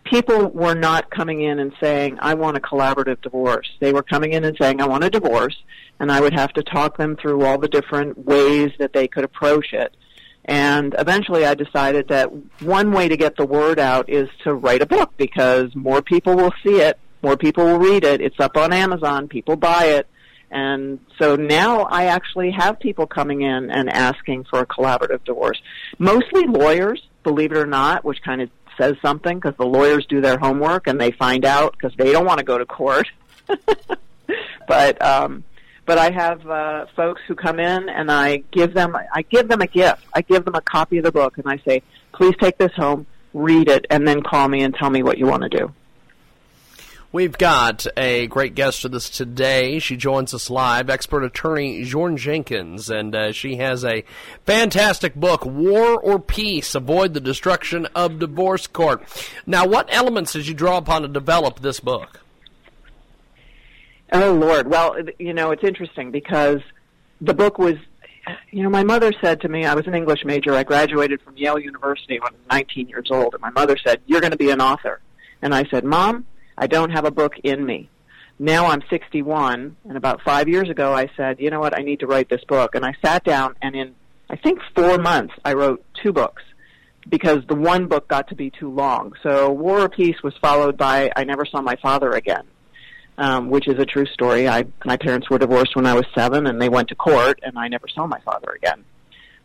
people 0.05 0.47
were 0.49 0.75
not 0.75 1.09
coming 1.09 1.41
in 1.41 1.59
and 1.59 1.73
saying, 1.81 2.17
I 2.21 2.35
want 2.35 2.57
a 2.57 2.61
collaborative 2.61 3.21
divorce. 3.21 3.69
They 3.79 3.91
were 3.91 4.03
coming 4.03 4.33
in 4.33 4.45
and 4.45 4.55
saying, 4.59 4.81
I 4.81 4.87
want 4.87 5.03
a 5.03 5.09
divorce, 5.09 5.55
and 5.99 6.11
I 6.11 6.21
would 6.21 6.33
have 6.33 6.53
to 6.53 6.63
talk 6.63 6.97
them 6.97 7.17
through 7.17 7.43
all 7.43 7.57
the 7.57 7.67
different 7.67 8.25
ways 8.25 8.71
that 8.79 8.93
they 8.93 9.07
could 9.07 9.23
approach 9.23 9.73
it. 9.73 9.95
And 10.45 10.95
eventually 10.99 11.43
I 11.43 11.55
decided 11.55 12.07
that 12.09 12.29
one 12.61 12.91
way 12.91 13.09
to 13.09 13.17
get 13.17 13.35
the 13.35 13.45
word 13.45 13.79
out 13.79 14.07
is 14.07 14.29
to 14.43 14.53
write 14.53 14.83
a 14.83 14.85
book 14.85 15.11
because 15.17 15.75
more 15.75 16.03
people 16.03 16.35
will 16.35 16.53
see 16.63 16.81
it, 16.81 16.99
more 17.23 17.35
people 17.35 17.65
will 17.65 17.79
read 17.79 18.03
it. 18.03 18.21
It's 18.21 18.39
up 18.39 18.55
on 18.55 18.71
Amazon, 18.71 19.27
people 19.27 19.55
buy 19.55 19.85
it. 19.85 20.07
And 20.51 20.99
so 21.19 21.35
now 21.35 21.81
I 21.81 22.05
actually 22.05 22.51
have 22.51 22.79
people 22.79 23.07
coming 23.07 23.41
in 23.41 23.71
and 23.71 23.89
asking 23.89 24.45
for 24.45 24.59
a 24.59 24.67
collaborative 24.67 25.23
divorce. 25.25 25.59
Mostly 25.97 26.45
lawyers, 26.45 27.01
believe 27.25 27.51
it 27.51 27.57
or 27.57 27.65
not, 27.65 28.05
which 28.05 28.21
kind 28.21 28.41
of 28.41 28.49
says 28.77 28.95
something 29.01 29.39
because 29.39 29.57
the 29.57 29.65
lawyers 29.65 30.05
do 30.05 30.21
their 30.21 30.37
homework 30.37 30.87
and 30.87 30.99
they 31.01 31.11
find 31.11 31.43
out 31.43 31.73
because 31.73 31.93
they 31.97 32.11
don't 32.11 32.25
want 32.25 32.39
to 32.39 32.45
go 32.45 32.57
to 32.57 32.65
court. 32.65 33.07
but 34.67 35.01
um, 35.01 35.43
but 35.85 35.97
I 35.97 36.11
have 36.11 36.47
uh, 36.47 36.85
folks 36.95 37.21
who 37.27 37.35
come 37.35 37.59
in 37.59 37.89
and 37.89 38.11
I 38.11 38.37
give 38.51 38.73
them 38.73 38.95
I 38.95 39.23
give 39.23 39.47
them 39.47 39.61
a 39.61 39.67
gift. 39.67 40.03
I 40.13 40.21
give 40.21 40.45
them 40.45 40.55
a 40.55 40.61
copy 40.61 40.97
of 40.97 41.03
the 41.03 41.11
book 41.11 41.37
and 41.37 41.47
I 41.47 41.57
say, 41.67 41.81
please 42.13 42.35
take 42.39 42.57
this 42.57 42.71
home, 42.73 43.05
read 43.33 43.67
it, 43.69 43.85
and 43.89 44.07
then 44.07 44.21
call 44.21 44.47
me 44.47 44.61
and 44.61 44.73
tell 44.73 44.89
me 44.89 45.03
what 45.03 45.17
you 45.17 45.25
want 45.25 45.43
to 45.43 45.49
do. 45.49 45.73
We've 47.15 47.37
got 47.37 47.87
a 47.95 48.27
great 48.27 48.55
guest 48.55 48.83
with 48.83 48.93
us 48.93 49.09
today. 49.09 49.79
She 49.79 49.95
joins 49.95 50.33
us 50.33 50.49
live, 50.49 50.89
expert 50.89 51.23
attorney 51.23 51.85
Joryn 51.85 52.17
Jenkins, 52.17 52.89
and 52.89 53.15
uh, 53.15 53.31
she 53.31 53.55
has 53.55 53.85
a 53.85 54.03
fantastic 54.45 55.15
book, 55.15 55.45
War 55.45 55.97
or 55.97 56.19
Peace 56.19 56.75
Avoid 56.75 57.13
the 57.13 57.21
Destruction 57.21 57.85
of 57.95 58.19
Divorce 58.19 58.67
Court. 58.67 59.01
Now, 59.45 59.65
what 59.65 59.87
elements 59.93 60.33
did 60.33 60.45
you 60.45 60.53
draw 60.53 60.75
upon 60.75 61.03
to 61.03 61.07
develop 61.07 61.61
this 61.61 61.79
book? 61.79 62.19
Oh, 64.11 64.33
Lord. 64.33 64.69
Well, 64.69 64.97
you 65.17 65.33
know, 65.33 65.51
it's 65.51 65.63
interesting 65.63 66.11
because 66.11 66.59
the 67.21 67.33
book 67.33 67.57
was 67.57 67.75
you 68.51 68.61
know, 68.61 68.69
my 68.69 68.83
mother 68.83 69.13
said 69.21 69.39
to 69.39 69.47
me, 69.47 69.63
I 69.63 69.73
was 69.73 69.87
an 69.87 69.95
English 69.95 70.25
major. 70.25 70.53
I 70.53 70.63
graduated 70.63 71.21
from 71.21 71.37
Yale 71.37 71.59
University 71.59 72.19
when 72.19 72.33
I 72.33 72.35
was 72.35 72.41
19 72.51 72.89
years 72.89 73.07
old, 73.09 73.35
and 73.35 73.41
my 73.41 73.51
mother 73.51 73.77
said, 73.77 74.01
"You're 74.05 74.19
going 74.19 74.31
to 74.31 74.37
be 74.37 74.49
an 74.49 74.59
author." 74.59 74.99
And 75.41 75.55
I 75.55 75.63
said, 75.71 75.85
"Mom, 75.85 76.25
I 76.57 76.67
don't 76.67 76.91
have 76.91 77.05
a 77.05 77.11
book 77.11 77.33
in 77.43 77.65
me. 77.65 77.89
Now 78.37 78.65
I'm 78.67 78.81
61, 78.89 79.77
and 79.87 79.97
about 79.97 80.21
five 80.21 80.49
years 80.49 80.69
ago 80.69 80.93
I 80.93 81.09
said, 81.15 81.39
you 81.39 81.49
know 81.49 81.59
what, 81.59 81.77
I 81.77 81.83
need 81.83 82.01
to 82.01 82.07
write 82.07 82.29
this 82.29 82.43
book. 82.47 82.75
And 82.75 82.85
I 82.85 82.93
sat 83.03 83.23
down, 83.23 83.55
and 83.61 83.75
in, 83.75 83.95
I 84.29 84.35
think, 84.35 84.59
four 84.75 84.97
months, 84.97 85.33
I 85.45 85.53
wrote 85.53 85.83
two 86.03 86.11
books 86.11 86.43
because 87.07 87.45
the 87.47 87.55
one 87.55 87.87
book 87.87 88.07
got 88.07 88.27
to 88.29 88.35
be 88.35 88.49
too 88.49 88.69
long. 88.69 89.13
So 89.23 89.51
War 89.51 89.81
or 89.81 89.89
Peace 89.89 90.21
was 90.23 90.33
followed 90.41 90.75
by 90.77 91.11
I 91.15 91.23
Never 91.23 91.45
Saw 91.45 91.61
My 91.61 91.75
Father 91.81 92.11
Again, 92.11 92.45
um, 93.17 93.49
which 93.49 93.67
is 93.67 93.79
a 93.79 93.85
true 93.85 94.05
story. 94.07 94.49
I, 94.49 94.65
my 94.83 94.97
parents 94.97 95.29
were 95.29 95.37
divorced 95.37 95.75
when 95.75 95.85
I 95.85 95.93
was 95.93 96.05
seven, 96.13 96.47
and 96.47 96.61
they 96.61 96.69
went 96.69 96.89
to 96.89 96.95
court, 96.95 97.39
and 97.43 97.57
I 97.57 97.67
never 97.69 97.87
saw 97.87 98.05
my 98.07 98.19
father 98.21 98.51
again. 98.51 98.83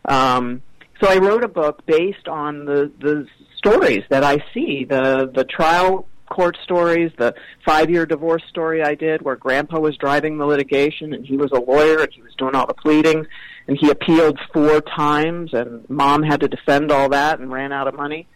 Um, 0.07 0.63
so 1.01 1.09
I 1.09 1.19
wrote 1.19 1.45
a 1.45 1.49
book 1.49 1.85
based 1.87 2.29
on 2.29 2.65
the, 2.65 2.91
the 2.99 3.27
stories 3.57 4.03
that 4.09 4.25
I 4.25 4.43
see, 4.53 4.85
the, 4.85 5.31
the 5.33 5.45
trial 5.45 6.07
court 6.31 6.57
stories, 6.63 7.13
the 7.19 7.35
five-year 7.67 8.07
divorce 8.07 8.43
story 8.49 8.83
I 8.83 8.95
did 8.95 9.21
where 9.21 9.37
grandpa 9.37 9.79
was 9.79 9.97
driving 9.99 10.39
the 10.39 10.47
litigation 10.47 11.13
and 11.13 11.27
he 11.27 11.37
was 11.37 11.53
a 11.53 11.61
lawyer 11.61 11.99
and 11.99 12.13
he 12.13 12.23
was 12.23 12.33
doing 12.39 12.55
all 12.55 12.67
the 12.67 12.75
pleading 12.75 13.27
and 13.69 13.77
he 13.79 13.91
appealed 13.91 14.39
four 14.53 14.81
times 14.81 15.53
and 15.53 15.89
mom 15.91 16.23
had 16.23 16.41
to 16.41 16.49
defend 16.49 16.91
all 16.91 17.11
that 17.11 17.39
and 17.39 17.53
ran 17.53 17.73
out 17.73 17.87
of 17.87 17.95
money. 17.95 18.27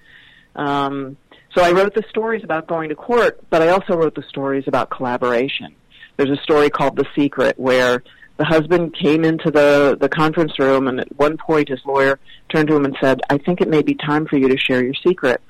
Um, 0.55 1.17
so 1.55 1.63
I 1.63 1.73
wrote 1.73 1.95
the 1.95 2.05
stories 2.11 2.45
about 2.45 2.67
going 2.67 2.91
to 2.91 2.95
court, 2.95 3.41
but 3.49 3.63
I 3.63 3.69
also 3.69 3.97
wrote 3.97 4.15
the 4.15 4.25
stories 4.29 4.65
about 4.67 4.91
collaboration. 4.91 5.75
There's 6.17 6.31
a 6.31 6.43
story 6.43 6.69
called 6.69 6.97
The 6.97 7.07
Secret 7.17 7.59
where 7.59 8.03
the 8.37 8.45
husband 8.45 8.95
came 9.01 9.25
into 9.25 9.51
the, 9.51 9.97
the 10.01 10.09
conference 10.09 10.59
room 10.59 10.89
and 10.89 11.01
at 11.01 11.17
one 11.17 11.37
point 11.37 11.69
his 11.69 11.81
lawyer 11.87 12.19
turned 12.49 12.69
to 12.69 12.77
him 12.77 12.85
and 12.85 12.97
said, 13.01 13.21
I 13.31 13.39
think 13.39 13.61
it 13.61 13.69
may 13.69 13.83
be 13.83 13.95
time 13.95 14.27
for 14.27 14.37
you 14.37 14.49
to 14.49 14.59
share 14.59 14.83
your 14.83 14.95
secret. 14.95 15.41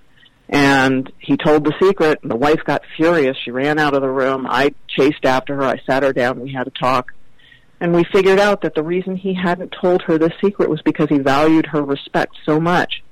And 0.48 1.10
he 1.18 1.36
told 1.36 1.64
the 1.64 1.74
secret 1.80 2.20
and 2.22 2.30
the 2.30 2.36
wife 2.36 2.60
got 2.64 2.82
furious. 2.96 3.36
She 3.44 3.50
ran 3.50 3.78
out 3.78 3.94
of 3.94 4.02
the 4.02 4.10
room. 4.10 4.46
I 4.48 4.74
chased 4.88 5.24
after 5.24 5.56
her. 5.56 5.64
I 5.64 5.80
sat 5.86 6.02
her 6.02 6.12
down. 6.12 6.40
We 6.40 6.52
had 6.52 6.66
a 6.66 6.70
talk. 6.70 7.12
And 7.80 7.94
we 7.94 8.04
figured 8.12 8.38
out 8.38 8.60
that 8.62 8.74
the 8.74 8.82
reason 8.82 9.16
he 9.16 9.34
hadn't 9.34 9.74
told 9.80 10.02
her 10.02 10.16
this 10.18 10.32
secret 10.42 10.70
was 10.70 10.80
because 10.82 11.08
he 11.08 11.18
valued 11.18 11.66
her 11.66 11.82
respect 11.82 12.36
so 12.44 12.60
much. 12.60 13.02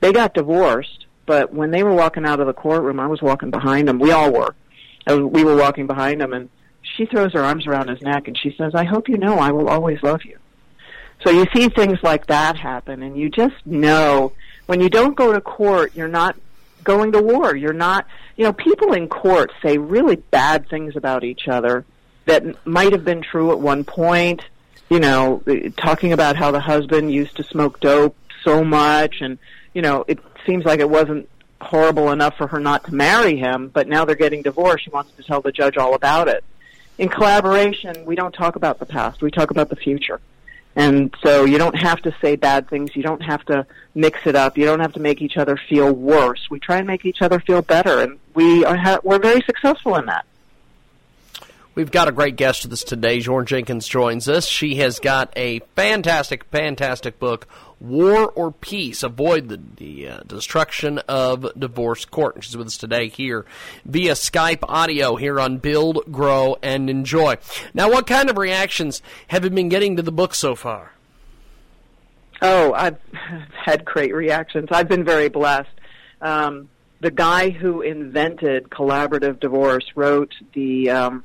They 0.00 0.12
got 0.12 0.34
divorced, 0.34 1.06
but 1.26 1.52
when 1.52 1.70
they 1.70 1.82
were 1.82 1.94
walking 1.94 2.26
out 2.26 2.40
of 2.40 2.46
the 2.46 2.52
courtroom, 2.52 3.00
I 3.00 3.06
was 3.06 3.22
walking 3.22 3.50
behind 3.50 3.88
them. 3.88 3.98
We 3.98 4.10
all 4.10 4.32
were. 4.32 4.54
We 5.06 5.44
were 5.44 5.56
walking 5.56 5.86
behind 5.86 6.20
them 6.20 6.32
and 6.32 6.48
she 6.96 7.06
throws 7.06 7.32
her 7.32 7.42
arms 7.42 7.66
around 7.66 7.88
his 7.88 8.02
neck 8.02 8.28
and 8.28 8.36
she 8.36 8.54
says, 8.58 8.74
I 8.74 8.84
hope 8.84 9.08
you 9.08 9.16
know 9.16 9.38
I 9.38 9.50
will 9.52 9.68
always 9.68 10.02
love 10.02 10.24
you. 10.24 10.38
So 11.24 11.30
you 11.30 11.46
see 11.54 11.68
things 11.68 11.98
like 12.02 12.26
that 12.26 12.56
happen 12.56 13.02
and 13.02 13.16
you 13.16 13.30
just 13.30 13.54
know 13.64 14.32
when 14.66 14.80
you 14.80 14.90
don't 14.90 15.16
go 15.16 15.32
to 15.32 15.40
court, 15.40 15.94
you're 15.94 16.08
not 16.08 16.36
going 16.84 17.12
to 17.12 17.22
war. 17.22 17.56
You're 17.56 17.72
not, 17.72 18.06
you 18.36 18.44
know, 18.44 18.52
people 18.52 18.92
in 18.92 19.08
court 19.08 19.52
say 19.62 19.78
really 19.78 20.16
bad 20.16 20.68
things 20.68 20.96
about 20.96 21.24
each 21.24 21.48
other 21.48 21.84
that 22.26 22.66
might 22.66 22.92
have 22.92 23.04
been 23.04 23.22
true 23.22 23.52
at 23.52 23.58
one 23.58 23.84
point. 23.84 24.42
You 24.90 25.00
know, 25.00 25.42
uh, 25.46 25.70
talking 25.76 26.12
about 26.12 26.36
how 26.36 26.50
the 26.50 26.60
husband 26.60 27.12
used 27.12 27.36
to 27.36 27.42
smoke 27.42 27.80
dope 27.80 28.16
so 28.42 28.62
much 28.62 29.16
and, 29.20 29.38
you 29.72 29.82
know, 29.82 30.04
it 30.06 30.18
seems 30.46 30.64
like 30.64 30.80
it 30.80 30.90
wasn't 30.90 31.28
horrible 31.60 32.12
enough 32.12 32.36
for 32.36 32.46
her 32.46 32.60
not 32.60 32.84
to 32.84 32.94
marry 32.94 33.36
him, 33.36 33.68
but 33.68 33.88
now 33.88 34.04
they're 34.04 34.14
getting 34.14 34.42
divorced. 34.42 34.84
She 34.84 34.90
wants 34.90 35.12
to 35.16 35.22
tell 35.22 35.40
the 35.40 35.50
judge 35.50 35.78
all 35.78 35.94
about 35.94 36.28
it 36.28 36.44
in 36.98 37.08
collaboration, 37.08 38.04
we 38.04 38.14
don't 38.14 38.32
talk 38.32 38.56
about 38.56 38.78
the 38.78 38.86
past. 38.86 39.22
We 39.22 39.30
talk 39.30 39.50
about 39.50 39.68
the 39.68 39.76
future. 39.76 40.20
And 40.76 41.14
so 41.22 41.44
you 41.44 41.58
don't 41.58 41.76
have 41.76 42.02
to 42.02 42.14
say 42.20 42.34
bad 42.36 42.68
things. 42.68 42.96
You 42.96 43.02
don't 43.02 43.22
have 43.22 43.44
to 43.46 43.66
mix 43.94 44.26
it 44.26 44.34
up. 44.34 44.58
You 44.58 44.64
don't 44.64 44.80
have 44.80 44.92
to 44.94 45.00
make 45.00 45.22
each 45.22 45.36
other 45.36 45.56
feel 45.56 45.92
worse. 45.92 46.48
We 46.50 46.58
try 46.58 46.78
and 46.78 46.86
make 46.86 47.04
each 47.04 47.22
other 47.22 47.38
feel 47.38 47.62
better, 47.62 48.00
and 48.00 48.18
we 48.34 48.64
are 48.64 48.76
ha- 48.76 49.00
we're 49.04 49.20
very 49.20 49.40
successful 49.42 49.94
in 49.96 50.06
that. 50.06 50.26
We've 51.76 51.90
got 51.90 52.06
a 52.06 52.12
great 52.12 52.36
guest 52.36 52.64
with 52.64 52.72
us 52.72 52.84
today. 52.84 53.18
Joryn 53.18 53.46
Jenkins 53.46 53.88
joins 53.88 54.28
us. 54.28 54.46
She 54.46 54.76
has 54.76 55.00
got 55.00 55.32
a 55.36 55.58
fantastic, 55.74 56.44
fantastic 56.44 57.18
book, 57.18 57.48
War 57.84 58.30
or 58.30 58.50
Peace, 58.50 59.02
Avoid 59.02 59.48
the, 59.48 59.60
the 59.76 60.08
uh, 60.08 60.20
Destruction 60.26 60.98
of 61.00 61.46
Divorce 61.58 62.04
Court. 62.04 62.42
She's 62.42 62.56
with 62.56 62.68
us 62.68 62.76
today 62.78 63.08
here 63.08 63.44
via 63.84 64.12
Skype 64.12 64.60
audio 64.62 65.16
here 65.16 65.38
on 65.38 65.58
Build, 65.58 66.00
Grow, 66.10 66.56
and 66.62 66.88
Enjoy. 66.88 67.36
Now, 67.74 67.90
what 67.90 68.06
kind 68.06 68.30
of 68.30 68.38
reactions 68.38 69.02
have 69.28 69.44
you 69.44 69.50
been 69.50 69.68
getting 69.68 69.96
to 69.96 70.02
the 70.02 70.12
book 70.12 70.34
so 70.34 70.54
far? 70.54 70.92
Oh, 72.40 72.72
I've 72.72 72.98
had 73.64 73.84
great 73.84 74.14
reactions. 74.14 74.68
I've 74.70 74.88
been 74.88 75.04
very 75.04 75.28
blessed. 75.28 75.68
Um, 76.20 76.70
the 77.00 77.10
guy 77.10 77.50
who 77.50 77.82
invented 77.82 78.70
collaborative 78.70 79.40
divorce 79.40 79.84
wrote 79.94 80.32
the 80.54 80.90
um, 80.90 81.24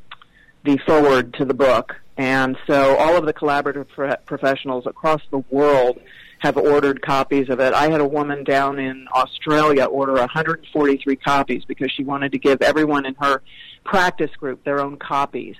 the 0.64 0.78
forward 0.86 1.34
to 1.36 1.46
the 1.46 1.54
book. 1.54 1.96
And 2.18 2.58
so 2.68 2.98
all 2.98 3.16
of 3.16 3.26
the 3.26 3.34
collaborative 3.34 3.88
pro- 3.88 4.18
professionals 4.26 4.86
across 4.86 5.22
the 5.32 5.38
world 5.50 6.00
have 6.40 6.58
ordered 6.58 7.02
copies 7.02 7.50
of 7.50 7.60
it. 7.60 7.74
I 7.74 7.90
had 7.90 8.02
a 8.02 8.08
woman 8.08 8.44
down 8.44 8.80
in 8.80 9.08
Australia 9.14 9.86
order 9.86 10.14
143 10.14 11.16
copies 11.18 11.64
because 11.66 11.92
she 11.92 12.04
wanted 12.04 12.32
to 12.32 12.40
give 12.40 12.62
everyone 12.62 13.06
in 13.06 13.16
her 13.16 13.42
practice 13.84 14.32
group 14.38 14.64
their 14.64 14.80
own 14.80 14.98
copies. 14.98 15.56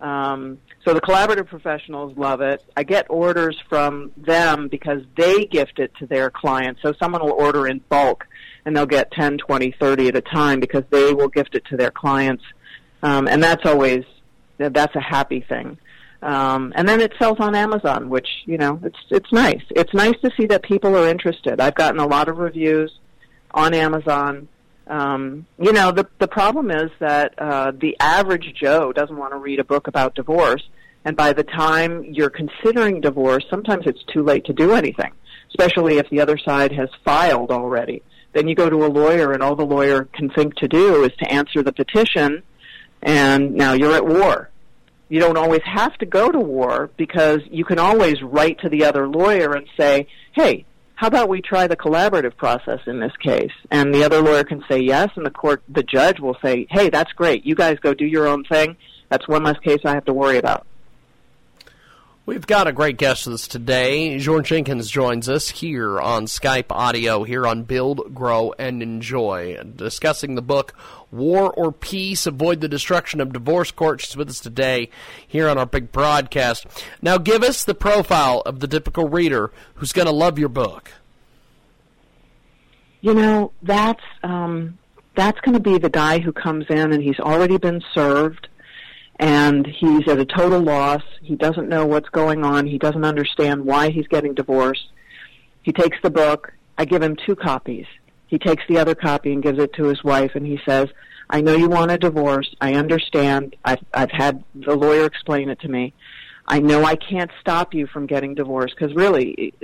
Um, 0.00 0.58
so 0.84 0.92
the 0.92 1.00
collaborative 1.00 1.46
professionals 1.46 2.16
love 2.18 2.40
it. 2.40 2.62
I 2.76 2.82
get 2.82 3.06
orders 3.08 3.58
from 3.68 4.12
them 4.16 4.68
because 4.68 5.02
they 5.16 5.46
gift 5.46 5.78
it 5.78 5.92
to 5.98 6.06
their 6.06 6.30
clients. 6.30 6.82
So 6.82 6.92
someone 6.98 7.22
will 7.22 7.32
order 7.32 7.66
in 7.66 7.80
bulk 7.88 8.26
and 8.64 8.76
they'll 8.76 8.86
get 8.86 9.10
10, 9.12 9.38
20, 9.38 9.74
30 9.78 10.08
at 10.08 10.16
a 10.16 10.20
time 10.20 10.60
because 10.60 10.84
they 10.90 11.14
will 11.14 11.28
gift 11.28 11.54
it 11.54 11.64
to 11.66 11.76
their 11.76 11.90
clients. 11.90 12.44
Um, 13.02 13.28
and 13.28 13.42
that's 13.42 13.64
always 13.64 14.04
that's 14.58 14.94
a 14.94 15.00
happy 15.00 15.40
thing. 15.40 15.78
Um, 16.24 16.72
and 16.74 16.88
then 16.88 17.02
it 17.02 17.12
sells 17.18 17.38
on 17.38 17.54
Amazon, 17.54 18.08
which 18.08 18.26
you 18.46 18.56
know 18.56 18.80
it's 18.82 18.98
it's 19.10 19.30
nice. 19.30 19.62
It's 19.76 19.92
nice 19.92 20.18
to 20.22 20.30
see 20.38 20.46
that 20.46 20.62
people 20.62 20.96
are 20.96 21.06
interested. 21.06 21.60
I've 21.60 21.74
gotten 21.74 22.00
a 22.00 22.06
lot 22.06 22.28
of 22.30 22.38
reviews 22.38 22.90
on 23.50 23.74
Amazon. 23.74 24.48
Um, 24.86 25.44
you 25.58 25.72
know 25.72 25.92
the 25.92 26.08
the 26.18 26.26
problem 26.26 26.70
is 26.70 26.90
that 26.98 27.34
uh, 27.38 27.72
the 27.78 27.94
average 28.00 28.54
Joe 28.58 28.90
doesn't 28.90 29.16
want 29.16 29.32
to 29.32 29.38
read 29.38 29.60
a 29.60 29.64
book 29.64 29.86
about 29.86 30.14
divorce, 30.14 30.66
and 31.04 31.14
by 31.14 31.34
the 31.34 31.44
time 31.44 32.02
you're 32.04 32.30
considering 32.30 33.02
divorce, 33.02 33.44
sometimes 33.50 33.84
it's 33.86 34.02
too 34.04 34.22
late 34.22 34.46
to 34.46 34.54
do 34.54 34.72
anything. 34.72 35.12
Especially 35.50 35.98
if 35.98 36.08
the 36.08 36.20
other 36.20 36.38
side 36.38 36.72
has 36.72 36.88
filed 37.04 37.50
already. 37.50 38.02
Then 38.32 38.48
you 38.48 38.54
go 38.54 38.70
to 38.70 38.86
a 38.86 38.88
lawyer, 38.88 39.32
and 39.32 39.42
all 39.42 39.54
the 39.54 39.66
lawyer 39.66 40.06
can 40.06 40.30
think 40.30 40.54
to 40.56 40.68
do 40.68 41.04
is 41.04 41.12
to 41.18 41.30
answer 41.30 41.62
the 41.62 41.72
petition 41.72 42.42
and 43.04 43.54
now 43.54 43.74
you're 43.74 43.94
at 43.94 44.06
war. 44.06 44.50
You 45.14 45.20
don't 45.20 45.38
always 45.38 45.62
have 45.62 45.96
to 45.98 46.06
go 46.06 46.32
to 46.32 46.40
war 46.40 46.90
because 46.96 47.38
you 47.48 47.64
can 47.64 47.78
always 47.78 48.20
write 48.20 48.58
to 48.62 48.68
the 48.68 48.84
other 48.84 49.06
lawyer 49.06 49.52
and 49.52 49.64
say, 49.78 50.08
hey, 50.32 50.64
how 50.96 51.06
about 51.06 51.28
we 51.28 51.40
try 51.40 51.68
the 51.68 51.76
collaborative 51.76 52.36
process 52.36 52.80
in 52.88 52.98
this 52.98 53.12
case? 53.22 53.52
And 53.70 53.94
the 53.94 54.02
other 54.02 54.20
lawyer 54.20 54.42
can 54.42 54.64
say 54.68 54.80
yes, 54.80 55.10
and 55.14 55.24
the 55.24 55.30
court, 55.30 55.62
the 55.68 55.84
judge 55.84 56.18
will 56.18 56.36
say, 56.42 56.66
hey, 56.68 56.90
that's 56.90 57.12
great. 57.12 57.46
You 57.46 57.54
guys 57.54 57.78
go 57.78 57.94
do 57.94 58.04
your 58.04 58.26
own 58.26 58.42
thing. 58.42 58.76
That's 59.08 59.28
one 59.28 59.44
less 59.44 59.56
case 59.60 59.78
I 59.84 59.94
have 59.94 60.04
to 60.06 60.12
worry 60.12 60.38
about. 60.38 60.66
We've 62.26 62.46
got 62.46 62.66
a 62.66 62.72
great 62.72 62.96
guest 62.96 63.26
with 63.26 63.34
us 63.34 63.46
today. 63.46 64.16
Joryn 64.16 64.44
Jenkins 64.44 64.88
joins 64.88 65.28
us 65.28 65.50
here 65.50 66.00
on 66.00 66.24
Skype 66.24 66.70
audio, 66.70 67.22
here 67.22 67.46
on 67.46 67.64
Build, 67.64 68.14
Grow, 68.14 68.54
and 68.58 68.82
Enjoy, 68.82 69.60
discussing 69.76 70.34
the 70.34 70.40
book 70.40 70.74
War 71.12 71.52
or 71.52 71.70
Peace, 71.70 72.26
Avoid 72.26 72.62
the 72.62 72.68
Destruction 72.68 73.20
of 73.20 73.34
Divorce 73.34 73.70
Court. 73.70 74.00
She's 74.00 74.16
with 74.16 74.30
us 74.30 74.40
today 74.40 74.88
here 75.28 75.50
on 75.50 75.58
our 75.58 75.66
big 75.66 75.92
broadcast. 75.92 76.66
Now, 77.02 77.18
give 77.18 77.42
us 77.42 77.62
the 77.62 77.74
profile 77.74 78.40
of 78.46 78.60
the 78.60 78.68
typical 78.68 79.06
reader 79.06 79.50
who's 79.74 79.92
going 79.92 80.06
to 80.06 80.12
love 80.12 80.38
your 80.38 80.48
book. 80.48 80.92
You 83.02 83.12
know, 83.12 83.52
that's 83.62 84.02
um, 84.22 84.78
that's 85.14 85.38
going 85.40 85.56
to 85.56 85.60
be 85.60 85.76
the 85.76 85.90
guy 85.90 86.20
who 86.20 86.32
comes 86.32 86.64
in 86.70 86.90
and 86.90 87.02
he's 87.02 87.20
already 87.20 87.58
been 87.58 87.82
served 87.92 88.48
and 89.20 89.66
he's 89.66 90.08
at 90.08 90.18
a 90.18 90.24
total 90.24 90.60
loss. 90.60 91.02
He 91.22 91.36
doesn't 91.36 91.68
know 91.68 91.86
what's 91.86 92.08
going 92.08 92.44
on. 92.44 92.66
He 92.66 92.78
doesn't 92.78 93.04
understand 93.04 93.64
why 93.64 93.90
he's 93.90 94.08
getting 94.08 94.34
divorced. 94.34 94.88
He 95.62 95.72
takes 95.72 95.96
the 96.02 96.10
book. 96.10 96.52
I 96.76 96.84
give 96.84 97.02
him 97.02 97.16
two 97.16 97.36
copies. 97.36 97.86
He 98.26 98.38
takes 98.38 98.64
the 98.68 98.78
other 98.78 98.94
copy 98.94 99.32
and 99.32 99.42
gives 99.42 99.58
it 99.58 99.72
to 99.74 99.84
his 99.84 100.02
wife, 100.02 100.32
and 100.34 100.44
he 100.46 100.60
says, 100.66 100.88
"I 101.30 101.40
know 101.40 101.54
you 101.54 101.68
want 101.68 101.92
a 101.92 101.98
divorce. 101.98 102.52
I 102.60 102.74
understand. 102.74 103.54
I've 103.64 103.84
I've 103.92 104.10
had 104.10 104.42
the 104.54 104.74
lawyer 104.74 105.04
explain 105.04 105.48
it 105.48 105.60
to 105.60 105.68
me. 105.68 105.94
I 106.46 106.58
know 106.58 106.84
I 106.84 106.96
can't 106.96 107.30
stop 107.40 107.72
you 107.72 107.86
from 107.86 108.06
getting 108.06 108.34
divorced 108.34 108.74
because 108.76 108.94
really, 108.94 109.54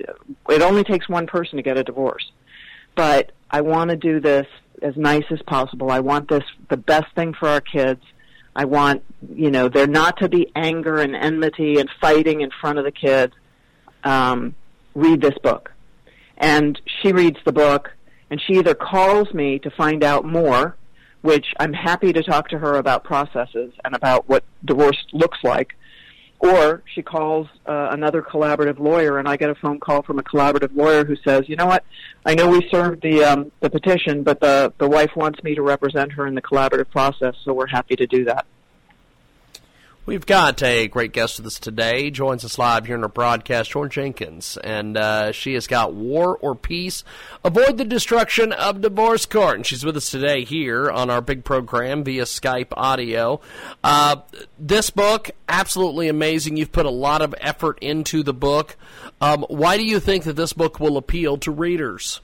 it 0.48 0.62
only 0.62 0.84
takes 0.84 1.08
one 1.08 1.26
person 1.26 1.56
to 1.56 1.62
get 1.62 1.76
a 1.76 1.84
divorce. 1.84 2.30
But 2.94 3.32
I 3.50 3.60
want 3.62 3.90
to 3.90 3.96
do 3.96 4.20
this 4.20 4.46
as 4.80 4.96
nice 4.96 5.26
as 5.30 5.42
possible. 5.42 5.90
I 5.90 6.00
want 6.00 6.28
this 6.28 6.44
the 6.68 6.76
best 6.76 7.12
thing 7.16 7.34
for 7.34 7.48
our 7.48 7.60
kids." 7.60 8.02
I 8.54 8.64
want, 8.64 9.02
you 9.34 9.50
know, 9.50 9.68
there 9.68 9.86
not 9.86 10.18
to 10.18 10.28
be 10.28 10.50
anger 10.54 10.98
and 10.98 11.14
enmity 11.14 11.78
and 11.78 11.88
fighting 12.00 12.40
in 12.40 12.50
front 12.60 12.78
of 12.78 12.84
the 12.84 12.92
kids. 12.92 13.34
Um, 14.02 14.54
read 14.94 15.20
this 15.20 15.38
book. 15.42 15.72
And 16.36 16.80
she 17.00 17.12
reads 17.12 17.38
the 17.44 17.52
book, 17.52 17.92
and 18.30 18.40
she 18.40 18.54
either 18.54 18.74
calls 18.74 19.32
me 19.34 19.58
to 19.60 19.70
find 19.70 20.02
out 20.02 20.24
more, 20.24 20.76
which 21.20 21.46
I'm 21.60 21.74
happy 21.74 22.12
to 22.12 22.22
talk 22.22 22.48
to 22.48 22.58
her 22.58 22.76
about 22.76 23.04
processes 23.04 23.72
and 23.84 23.94
about 23.94 24.28
what 24.28 24.42
divorce 24.64 25.04
looks 25.12 25.38
like, 25.44 25.76
or 26.40 26.82
she 26.94 27.02
calls 27.02 27.46
uh, 27.66 27.88
another 27.92 28.22
collaborative 28.22 28.78
lawyer, 28.78 29.18
and 29.18 29.28
I 29.28 29.36
get 29.36 29.50
a 29.50 29.54
phone 29.54 29.78
call 29.78 30.02
from 30.02 30.18
a 30.18 30.22
collaborative 30.22 30.74
lawyer 30.74 31.04
who 31.04 31.14
says, 31.16 31.48
"You 31.48 31.56
know 31.56 31.66
what? 31.66 31.84
I 32.24 32.34
know 32.34 32.48
we 32.48 32.68
served 32.70 33.02
the 33.02 33.22
um, 33.22 33.52
the 33.60 33.70
petition, 33.70 34.22
but 34.22 34.40
the 34.40 34.72
the 34.78 34.88
wife 34.88 35.14
wants 35.16 35.42
me 35.42 35.54
to 35.54 35.62
represent 35.62 36.12
her 36.12 36.26
in 36.26 36.34
the 36.34 36.42
collaborative 36.42 36.90
process, 36.90 37.36
so 37.44 37.52
we're 37.52 37.66
happy 37.66 37.94
to 37.96 38.06
do 38.06 38.24
that." 38.24 38.46
We've 40.10 40.26
got 40.26 40.60
a 40.64 40.88
great 40.88 41.12
guest 41.12 41.38
with 41.38 41.46
us 41.46 41.60
today. 41.60 42.10
Joins 42.10 42.44
us 42.44 42.58
live 42.58 42.84
here 42.84 42.96
in 42.96 43.04
our 43.04 43.08
broadcast, 43.08 43.70
Jordan 43.70 43.92
Jenkins, 43.92 44.56
and 44.56 44.96
uh, 44.96 45.30
she 45.30 45.54
has 45.54 45.68
got 45.68 45.94
War 45.94 46.36
or 46.38 46.56
Peace: 46.56 47.04
Avoid 47.44 47.78
the 47.78 47.84
Destruction 47.84 48.50
of 48.50 48.80
Divorce 48.80 49.24
Court, 49.24 49.54
and 49.54 49.64
she's 49.64 49.84
with 49.84 49.96
us 49.96 50.10
today 50.10 50.42
here 50.42 50.90
on 50.90 51.10
our 51.10 51.20
big 51.20 51.44
program 51.44 52.02
via 52.02 52.24
Skype 52.24 52.72
audio. 52.72 53.40
Uh, 53.84 54.16
this 54.58 54.90
book, 54.90 55.30
absolutely 55.48 56.08
amazing. 56.08 56.56
You've 56.56 56.72
put 56.72 56.86
a 56.86 56.90
lot 56.90 57.22
of 57.22 57.32
effort 57.40 57.78
into 57.80 58.24
the 58.24 58.34
book. 58.34 58.76
Um, 59.20 59.46
why 59.48 59.76
do 59.76 59.84
you 59.84 60.00
think 60.00 60.24
that 60.24 60.34
this 60.34 60.52
book 60.52 60.80
will 60.80 60.96
appeal 60.96 61.38
to 61.38 61.52
readers? 61.52 62.20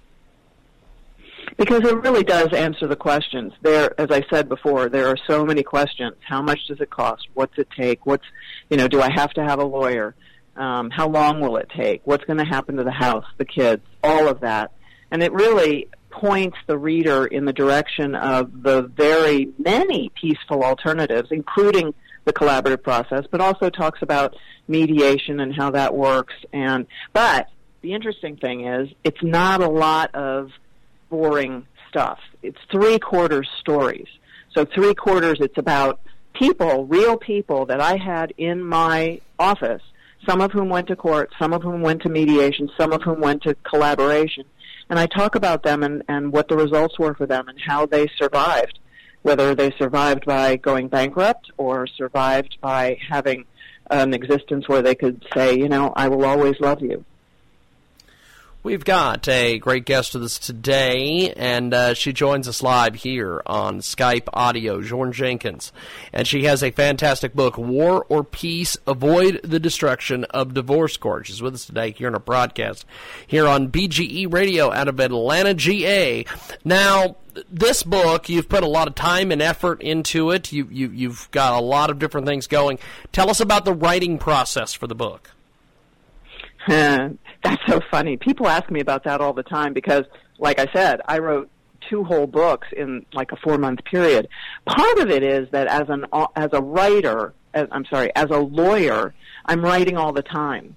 Because 1.56 1.84
it 1.84 1.96
really 1.96 2.24
does 2.24 2.52
answer 2.52 2.86
the 2.86 2.96
questions. 2.96 3.52
There, 3.62 3.98
as 4.00 4.10
I 4.10 4.24
said 4.30 4.48
before, 4.48 4.88
there 4.88 5.08
are 5.08 5.18
so 5.26 5.44
many 5.44 5.62
questions. 5.62 6.16
How 6.26 6.42
much 6.42 6.66
does 6.66 6.80
it 6.80 6.90
cost? 6.90 7.26
What's 7.34 7.56
it 7.58 7.68
take? 7.76 8.06
What's, 8.06 8.24
you 8.70 8.76
know, 8.76 8.88
do 8.88 9.00
I 9.00 9.10
have 9.10 9.30
to 9.34 9.42
have 9.42 9.58
a 9.58 9.64
lawyer? 9.64 10.14
Um, 10.56 10.90
how 10.90 11.08
long 11.08 11.40
will 11.40 11.56
it 11.56 11.70
take? 11.76 12.02
What's 12.04 12.24
going 12.24 12.38
to 12.38 12.44
happen 12.44 12.76
to 12.76 12.84
the 12.84 12.90
house, 12.90 13.26
the 13.36 13.44
kids, 13.44 13.82
all 14.02 14.28
of 14.28 14.40
that? 14.40 14.72
And 15.10 15.22
it 15.22 15.32
really 15.32 15.88
points 16.10 16.56
the 16.66 16.78
reader 16.78 17.26
in 17.26 17.44
the 17.44 17.52
direction 17.52 18.14
of 18.14 18.62
the 18.62 18.82
very 18.82 19.52
many 19.58 20.10
peaceful 20.20 20.64
alternatives, 20.64 21.28
including 21.30 21.94
the 22.24 22.32
collaborative 22.32 22.82
process, 22.82 23.24
but 23.30 23.40
also 23.40 23.70
talks 23.70 24.02
about 24.02 24.34
mediation 24.66 25.40
and 25.40 25.54
how 25.54 25.70
that 25.70 25.94
works. 25.94 26.34
And 26.52 26.86
but 27.12 27.48
the 27.82 27.92
interesting 27.92 28.36
thing 28.36 28.66
is, 28.66 28.88
it's 29.04 29.22
not 29.22 29.60
a 29.60 29.68
lot 29.68 30.14
of 30.14 30.50
boring 31.08 31.66
stuff. 31.88 32.18
It's 32.42 32.58
three 32.70 32.98
quarters 32.98 33.48
stories. 33.60 34.08
So 34.54 34.64
three 34.64 34.94
quarters, 34.94 35.38
it's 35.40 35.58
about 35.58 36.00
people, 36.34 36.86
real 36.86 37.16
people 37.16 37.66
that 37.66 37.80
I 37.80 37.96
had 37.96 38.32
in 38.38 38.62
my 38.62 39.20
office, 39.38 39.82
some 40.26 40.40
of 40.40 40.52
whom 40.52 40.68
went 40.68 40.88
to 40.88 40.96
court, 40.96 41.32
some 41.38 41.52
of 41.52 41.62
whom 41.62 41.82
went 41.82 42.02
to 42.02 42.08
mediation, 42.08 42.70
some 42.76 42.92
of 42.92 43.02
whom 43.02 43.20
went 43.20 43.42
to 43.42 43.54
collaboration. 43.68 44.44
And 44.88 44.98
I 44.98 45.06
talk 45.06 45.34
about 45.34 45.62
them 45.62 45.82
and, 45.82 46.02
and 46.08 46.32
what 46.32 46.48
the 46.48 46.56
results 46.56 46.98
were 46.98 47.14
for 47.14 47.26
them 47.26 47.48
and 47.48 47.60
how 47.60 47.86
they 47.86 48.06
survived, 48.16 48.78
whether 49.22 49.54
they 49.54 49.72
survived 49.72 50.24
by 50.24 50.56
going 50.56 50.88
bankrupt 50.88 51.50
or 51.56 51.86
survived 51.86 52.58
by 52.60 52.98
having 53.08 53.44
an 53.90 54.14
existence 54.14 54.68
where 54.68 54.82
they 54.82 54.94
could 54.94 55.24
say, 55.34 55.56
you 55.56 55.68
know, 55.68 55.92
I 55.96 56.08
will 56.08 56.24
always 56.24 56.58
love 56.60 56.82
you. 56.82 57.04
We've 58.66 58.84
got 58.84 59.28
a 59.28 59.60
great 59.60 59.84
guest 59.84 60.12
with 60.12 60.24
us 60.24 60.40
today, 60.40 61.32
and 61.36 61.72
uh, 61.72 61.94
she 61.94 62.12
joins 62.12 62.48
us 62.48 62.64
live 62.64 62.96
here 62.96 63.40
on 63.46 63.78
Skype 63.78 64.28
audio, 64.32 64.82
Joryn 64.82 65.12
Jenkins. 65.12 65.72
And 66.12 66.26
she 66.26 66.46
has 66.46 66.64
a 66.64 66.72
fantastic 66.72 67.32
book, 67.32 67.56
War 67.56 68.04
or 68.08 68.24
Peace 68.24 68.76
Avoid 68.84 69.40
the 69.44 69.60
Destruction 69.60 70.24
of 70.30 70.52
Divorce 70.52 70.96
Court. 70.96 71.28
She's 71.28 71.40
with 71.40 71.54
us 71.54 71.64
today 71.64 71.92
here 71.92 72.08
in 72.08 72.14
our 72.14 72.18
broadcast 72.18 72.84
here 73.24 73.46
on 73.46 73.70
BGE 73.70 74.32
Radio 74.32 74.72
out 74.72 74.88
of 74.88 74.98
Atlanta, 74.98 75.54
GA. 75.54 76.26
Now, 76.64 77.18
this 77.48 77.84
book, 77.84 78.28
you've 78.28 78.48
put 78.48 78.64
a 78.64 78.68
lot 78.68 78.88
of 78.88 78.96
time 78.96 79.30
and 79.30 79.40
effort 79.40 79.80
into 79.80 80.32
it. 80.32 80.50
You, 80.50 80.66
you, 80.72 80.90
you've 80.90 81.30
got 81.30 81.56
a 81.56 81.64
lot 81.64 81.88
of 81.88 82.00
different 82.00 82.26
things 82.26 82.48
going. 82.48 82.80
Tell 83.12 83.30
us 83.30 83.38
about 83.38 83.64
the 83.64 83.72
writing 83.72 84.18
process 84.18 84.72
for 84.72 84.88
the 84.88 84.96
book. 84.96 85.30
That's 87.46 87.62
so 87.68 87.80
funny. 87.92 88.16
People 88.16 88.48
ask 88.48 88.68
me 88.72 88.80
about 88.80 89.04
that 89.04 89.20
all 89.20 89.32
the 89.32 89.44
time 89.44 89.72
because, 89.72 90.04
like 90.38 90.58
I 90.58 90.66
said, 90.72 91.00
I 91.06 91.18
wrote 91.18 91.48
two 91.88 92.02
whole 92.02 92.26
books 92.26 92.66
in 92.76 93.06
like 93.12 93.30
a 93.30 93.36
four 93.36 93.56
month 93.56 93.84
period. 93.84 94.26
Part 94.66 94.98
of 94.98 95.10
it 95.10 95.22
is 95.22 95.48
that 95.52 95.68
as 95.68 95.88
an 95.88 96.06
as 96.34 96.48
a 96.52 96.60
writer, 96.60 97.34
as, 97.54 97.68
I'm 97.70 97.84
sorry, 97.84 98.10
as 98.16 98.30
a 98.30 98.38
lawyer, 98.38 99.14
I'm 99.44 99.62
writing 99.62 99.96
all 99.96 100.12
the 100.12 100.22
time. 100.22 100.74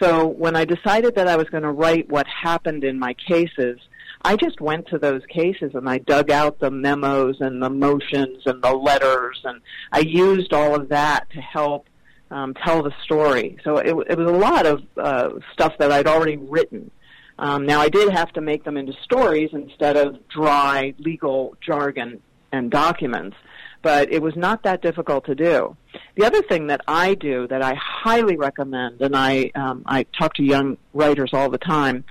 So 0.00 0.28
when 0.28 0.54
I 0.54 0.64
decided 0.64 1.16
that 1.16 1.26
I 1.26 1.36
was 1.36 1.48
going 1.48 1.64
to 1.64 1.72
write 1.72 2.08
what 2.08 2.28
happened 2.28 2.84
in 2.84 3.00
my 3.00 3.14
cases, 3.14 3.80
I 4.24 4.36
just 4.36 4.60
went 4.60 4.86
to 4.88 4.98
those 4.98 5.22
cases 5.26 5.72
and 5.74 5.88
I 5.88 5.98
dug 5.98 6.30
out 6.30 6.60
the 6.60 6.70
memos 6.70 7.40
and 7.40 7.60
the 7.60 7.70
motions 7.70 8.44
and 8.46 8.62
the 8.62 8.72
letters 8.72 9.40
and 9.42 9.60
I 9.90 10.00
used 10.00 10.52
all 10.52 10.76
of 10.76 10.88
that 10.90 11.28
to 11.30 11.40
help 11.40 11.88
um, 12.32 12.54
tell 12.54 12.82
the 12.82 12.92
story. 13.04 13.58
So 13.62 13.76
it, 13.76 13.94
it 14.08 14.18
was 14.18 14.28
a 14.28 14.36
lot 14.36 14.66
of 14.66 14.82
uh, 14.96 15.30
stuff 15.52 15.74
that 15.78 15.92
I'd 15.92 16.06
already 16.06 16.36
written. 16.36 16.90
Um, 17.38 17.66
now 17.66 17.80
I 17.80 17.88
did 17.88 18.12
have 18.12 18.32
to 18.32 18.40
make 18.40 18.64
them 18.64 18.76
into 18.76 18.92
stories 19.04 19.50
instead 19.52 19.96
of 19.96 20.16
dry 20.28 20.94
legal 20.98 21.56
jargon 21.60 22.20
and 22.52 22.70
documents, 22.70 23.36
but 23.82 24.12
it 24.12 24.22
was 24.22 24.36
not 24.36 24.62
that 24.62 24.82
difficult 24.82 25.26
to 25.26 25.34
do. 25.34 25.76
The 26.16 26.24
other 26.24 26.42
thing 26.42 26.68
that 26.68 26.82
I 26.86 27.14
do 27.14 27.46
that 27.48 27.62
I 27.62 27.74
highly 27.74 28.36
recommend, 28.36 29.00
and 29.00 29.16
I 29.16 29.50
um, 29.54 29.82
I 29.86 30.04
talk 30.18 30.34
to 30.34 30.42
young 30.42 30.78
writers 30.92 31.30
all 31.32 31.50
the 31.50 31.58
time, 31.58 32.04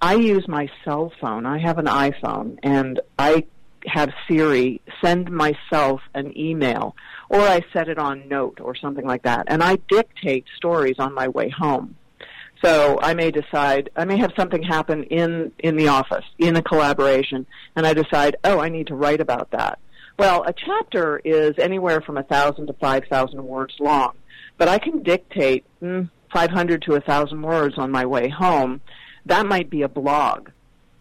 I 0.00 0.14
use 0.14 0.46
my 0.46 0.70
cell 0.84 1.12
phone. 1.20 1.44
I 1.46 1.58
have 1.58 1.78
an 1.78 1.86
iPhone, 1.86 2.58
and 2.62 3.00
I 3.18 3.44
have 3.88 4.10
Siri 4.26 4.80
send 5.02 5.30
myself 5.30 6.00
an 6.14 6.36
email 6.36 6.94
or 7.28 7.40
I 7.40 7.64
set 7.72 7.88
it 7.88 7.98
on 7.98 8.28
note 8.28 8.60
or 8.60 8.74
something 8.74 9.06
like 9.06 9.22
that. 9.22 9.46
And 9.48 9.62
I 9.62 9.76
dictate 9.88 10.46
stories 10.56 10.96
on 10.98 11.14
my 11.14 11.28
way 11.28 11.48
home. 11.50 11.96
So 12.64 12.98
I 13.00 13.14
may 13.14 13.30
decide, 13.30 13.90
I 13.96 14.04
may 14.04 14.18
have 14.18 14.32
something 14.36 14.62
happen 14.62 15.04
in, 15.04 15.52
in 15.60 15.76
the 15.76 15.88
office, 15.88 16.24
in 16.38 16.56
a 16.56 16.62
collaboration, 16.62 17.46
and 17.76 17.86
I 17.86 17.94
decide, 17.94 18.36
oh, 18.42 18.58
I 18.58 18.68
need 18.68 18.88
to 18.88 18.94
write 18.94 19.20
about 19.20 19.52
that. 19.52 19.78
Well, 20.18 20.42
a 20.42 20.52
chapter 20.52 21.20
is 21.24 21.54
anywhere 21.58 22.00
from 22.00 22.16
a 22.16 22.24
thousand 22.24 22.66
to 22.66 22.72
five 22.72 23.04
thousand 23.08 23.44
words 23.44 23.74
long, 23.78 24.14
but 24.56 24.66
I 24.66 24.78
can 24.78 25.04
dictate 25.04 25.64
mm, 25.80 26.10
500 26.32 26.82
to 26.82 26.94
a 26.94 27.00
thousand 27.00 27.42
words 27.42 27.78
on 27.78 27.92
my 27.92 28.04
way 28.04 28.28
home. 28.28 28.80
That 29.26 29.46
might 29.46 29.70
be 29.70 29.82
a 29.82 29.88
blog. 29.88 30.48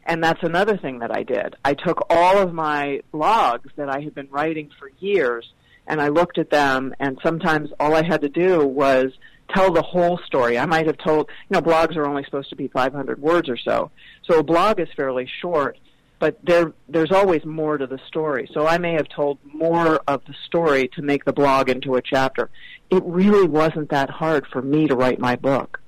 And 0.08 0.24
that's 0.24 0.42
another 0.42 0.78
thing 0.78 1.00
that 1.00 1.16
I 1.16 1.24
did. 1.24 1.56
I 1.64 1.74
took 1.74 2.08
all 2.10 2.38
of 2.38 2.54
my 2.54 3.02
blogs 3.14 3.70
that 3.76 3.90
I 3.90 4.00
had 4.00 4.16
been 4.16 4.30
writing 4.32 4.72
for 4.80 4.90
years 5.00 5.52
and 5.86 6.02
I 6.02 6.10
looked 6.10 6.38
at 6.38 6.50
them, 6.50 6.94
and 7.00 7.18
sometimes 7.24 7.70
all 7.80 7.96
I 7.96 8.04
had 8.04 8.22
to 8.22 8.30
do 8.30 8.66
was 8.66 9.14
tell 9.56 9.72
the 9.72 9.82
whole 9.82 10.20
story. 10.26 10.60
I 10.60 10.66
might 10.66 10.86
have 10.86 10.98
told, 10.98 11.30
you 11.50 11.54
know, 11.54 11.62
blogs 11.62 11.96
are 11.96 12.06
only 12.06 12.24
supposed 12.26 12.50
to 12.50 12.56
be 12.56 12.68
500 12.68 13.22
words 13.22 13.48
or 13.48 13.58
so. 13.58 13.92
So 14.30 14.40
a 14.40 14.44
blog 14.44 14.80
is 14.80 14.90
fairly 14.96 15.30
short, 15.42 15.78
but 16.20 16.38
there 16.44 16.74
there's 16.90 17.12
always 17.12 17.46
more 17.46 17.78
to 17.78 17.88
the 17.88 18.00
story. 18.08 18.50
So 18.54 18.68
I 18.68 18.78
may 18.78 18.94
have 18.94 19.08
told 19.08 19.38
more 19.46 20.02
of 20.08 20.26
the 20.26 20.36
story 20.46 20.90
to 20.90 21.02
make 21.02 21.24
the 21.24 21.34
blog 21.34 21.70
into 21.70 21.96
a 21.96 22.02
chapter. 22.02 22.50
It 22.90 23.04
really 23.06 23.48
wasn't 23.48 23.90
that 23.92 24.10
hard 24.10 24.46
for 24.48 24.62
me 24.62 24.88
to 24.88 24.96
write 24.96 25.20
my 25.20 25.38
book. 25.38 25.80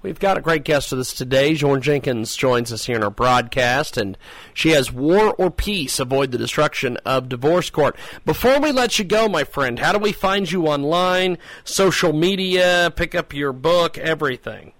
We've 0.00 0.20
got 0.20 0.38
a 0.38 0.40
great 0.40 0.62
guest 0.62 0.92
with 0.92 1.00
us 1.00 1.12
today. 1.12 1.54
Joryn 1.54 1.80
Jenkins 1.80 2.36
joins 2.36 2.72
us 2.72 2.86
here 2.86 2.94
in 2.94 3.02
our 3.02 3.10
broadcast, 3.10 3.96
and 3.96 4.16
she 4.54 4.70
has 4.70 4.92
War 4.92 5.34
or 5.34 5.50
Peace 5.50 5.98
Avoid 5.98 6.30
the 6.30 6.38
Destruction 6.38 6.96
of 6.98 7.28
Divorce 7.28 7.68
Court. 7.68 7.96
Before 8.24 8.60
we 8.60 8.70
let 8.70 9.00
you 9.00 9.04
go, 9.04 9.28
my 9.28 9.42
friend, 9.42 9.80
how 9.80 9.92
do 9.92 9.98
we 9.98 10.12
find 10.12 10.50
you 10.50 10.68
online, 10.68 11.36
social 11.64 12.12
media, 12.12 12.92
pick 12.94 13.16
up 13.16 13.34
your 13.34 13.52
book, 13.52 13.98
everything? 13.98 14.72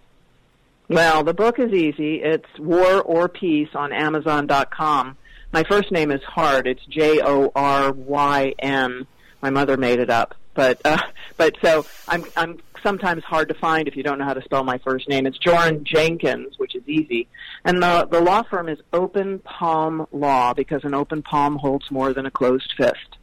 Well, 0.88 1.24
the 1.24 1.34
book 1.34 1.58
is 1.58 1.72
easy. 1.72 2.22
It's 2.22 2.48
War 2.58 3.02
or 3.02 3.28
Peace 3.28 3.70
on 3.74 3.92
Amazon.com. 3.92 5.16
My 5.52 5.64
first 5.64 5.90
name 5.90 6.12
is 6.12 6.22
hard. 6.22 6.68
It's 6.68 6.84
J 6.86 7.20
O 7.22 7.50
R 7.56 7.90
Y 7.90 8.54
N. 8.60 9.06
My 9.42 9.50
mother 9.50 9.76
made 9.76 9.98
it 9.98 10.10
up, 10.10 10.36
but 10.58 10.80
uh, 10.84 10.98
but 11.36 11.56
so 11.62 11.86
I'm 12.08 12.24
I'm 12.36 12.58
sometimes 12.82 13.22
hard 13.22 13.48
to 13.48 13.54
find 13.54 13.86
if 13.86 13.96
you 13.96 14.02
don't 14.02 14.18
know 14.18 14.24
how 14.24 14.34
to 14.34 14.42
spell 14.42 14.64
my 14.64 14.78
first 14.78 15.08
name. 15.08 15.24
It's 15.24 15.38
Joryn 15.38 15.84
Jenkins, 15.84 16.58
which 16.58 16.74
is 16.74 16.82
easy. 16.86 17.28
And 17.64 17.82
the, 17.82 18.06
the 18.08 18.20
law 18.20 18.42
firm 18.42 18.68
is 18.68 18.78
Open 18.92 19.38
Palm 19.40 20.06
Law 20.12 20.54
because 20.54 20.84
an 20.84 20.94
open 20.94 21.22
palm 21.22 21.56
holds 21.56 21.90
more 21.90 22.12
than 22.12 22.26
a 22.26 22.30
closed 22.30 22.72
fist. 22.76 23.18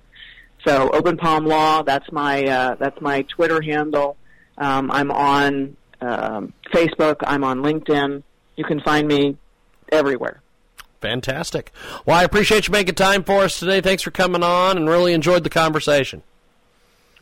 So 0.65 0.89
Open 0.91 1.15
Palm 1.15 1.45
Law, 1.45 1.83
that's 1.83 2.11
my, 2.11 2.43
uh, 2.43 2.75
that's 2.75 2.99
my 2.99 3.21
Twitter 3.23 3.61
handle. 3.61 4.17
Um, 4.57 4.91
I'm 4.91 5.09
on 5.09 5.77
um, 6.01 6.53
Facebook. 6.73 7.17
I'm 7.25 7.45
on 7.45 7.59
LinkedIn. 7.59 8.23
You 8.57 8.63
can 8.65 8.81
find 8.81 9.07
me 9.07 9.37
everywhere. 9.89 10.41
Fantastic. 10.99 11.71
Well, 12.05 12.17
I 12.17 12.23
appreciate 12.23 12.67
you 12.67 12.71
making 12.71 12.95
time 12.95 13.23
for 13.23 13.43
us 13.43 13.57
today. 13.57 13.79
Thanks 13.79 14.03
for 14.03 14.11
coming 14.11 14.43
on 14.43 14.77
and 14.77 14.89
really 14.89 15.13
enjoyed 15.13 15.45
the 15.45 15.49
conversation. 15.49 16.23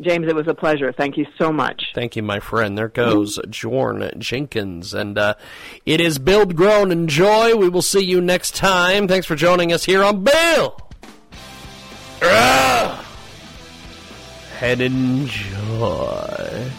James, 0.04 0.28
it 0.28 0.36
was 0.36 0.48
a 0.48 0.54
pleasure. 0.54 0.92
Thank 0.92 1.18
you 1.18 1.26
so 1.38 1.52
much. 1.52 1.82
Thank 1.94 2.16
you, 2.16 2.24
my 2.24 2.40
friend. 2.40 2.78
There 2.78 2.88
goes 2.90 3.40
Joryn 3.48 4.18
Jenkins. 4.18 4.94
And 4.94 5.18
uh, 5.18 5.36
it 5.86 6.02
is 6.02 6.20
Build, 6.20 6.56
Grown, 6.56 6.92
and 6.92 7.10
Joy. 7.10 7.56
We 7.56 7.70
will 7.70 7.82
see 7.82 8.04
you 8.04 8.22
next 8.22 8.56
time. 8.56 9.08
Thanks 9.08 9.26
for 9.26 9.36
joining 9.36 9.72
us 9.74 9.86
here 9.86 10.04
on 10.04 10.24
Bill. 10.24 10.78
Ah! 12.22 13.00
And 14.62 14.82
enjoy. 14.82 16.72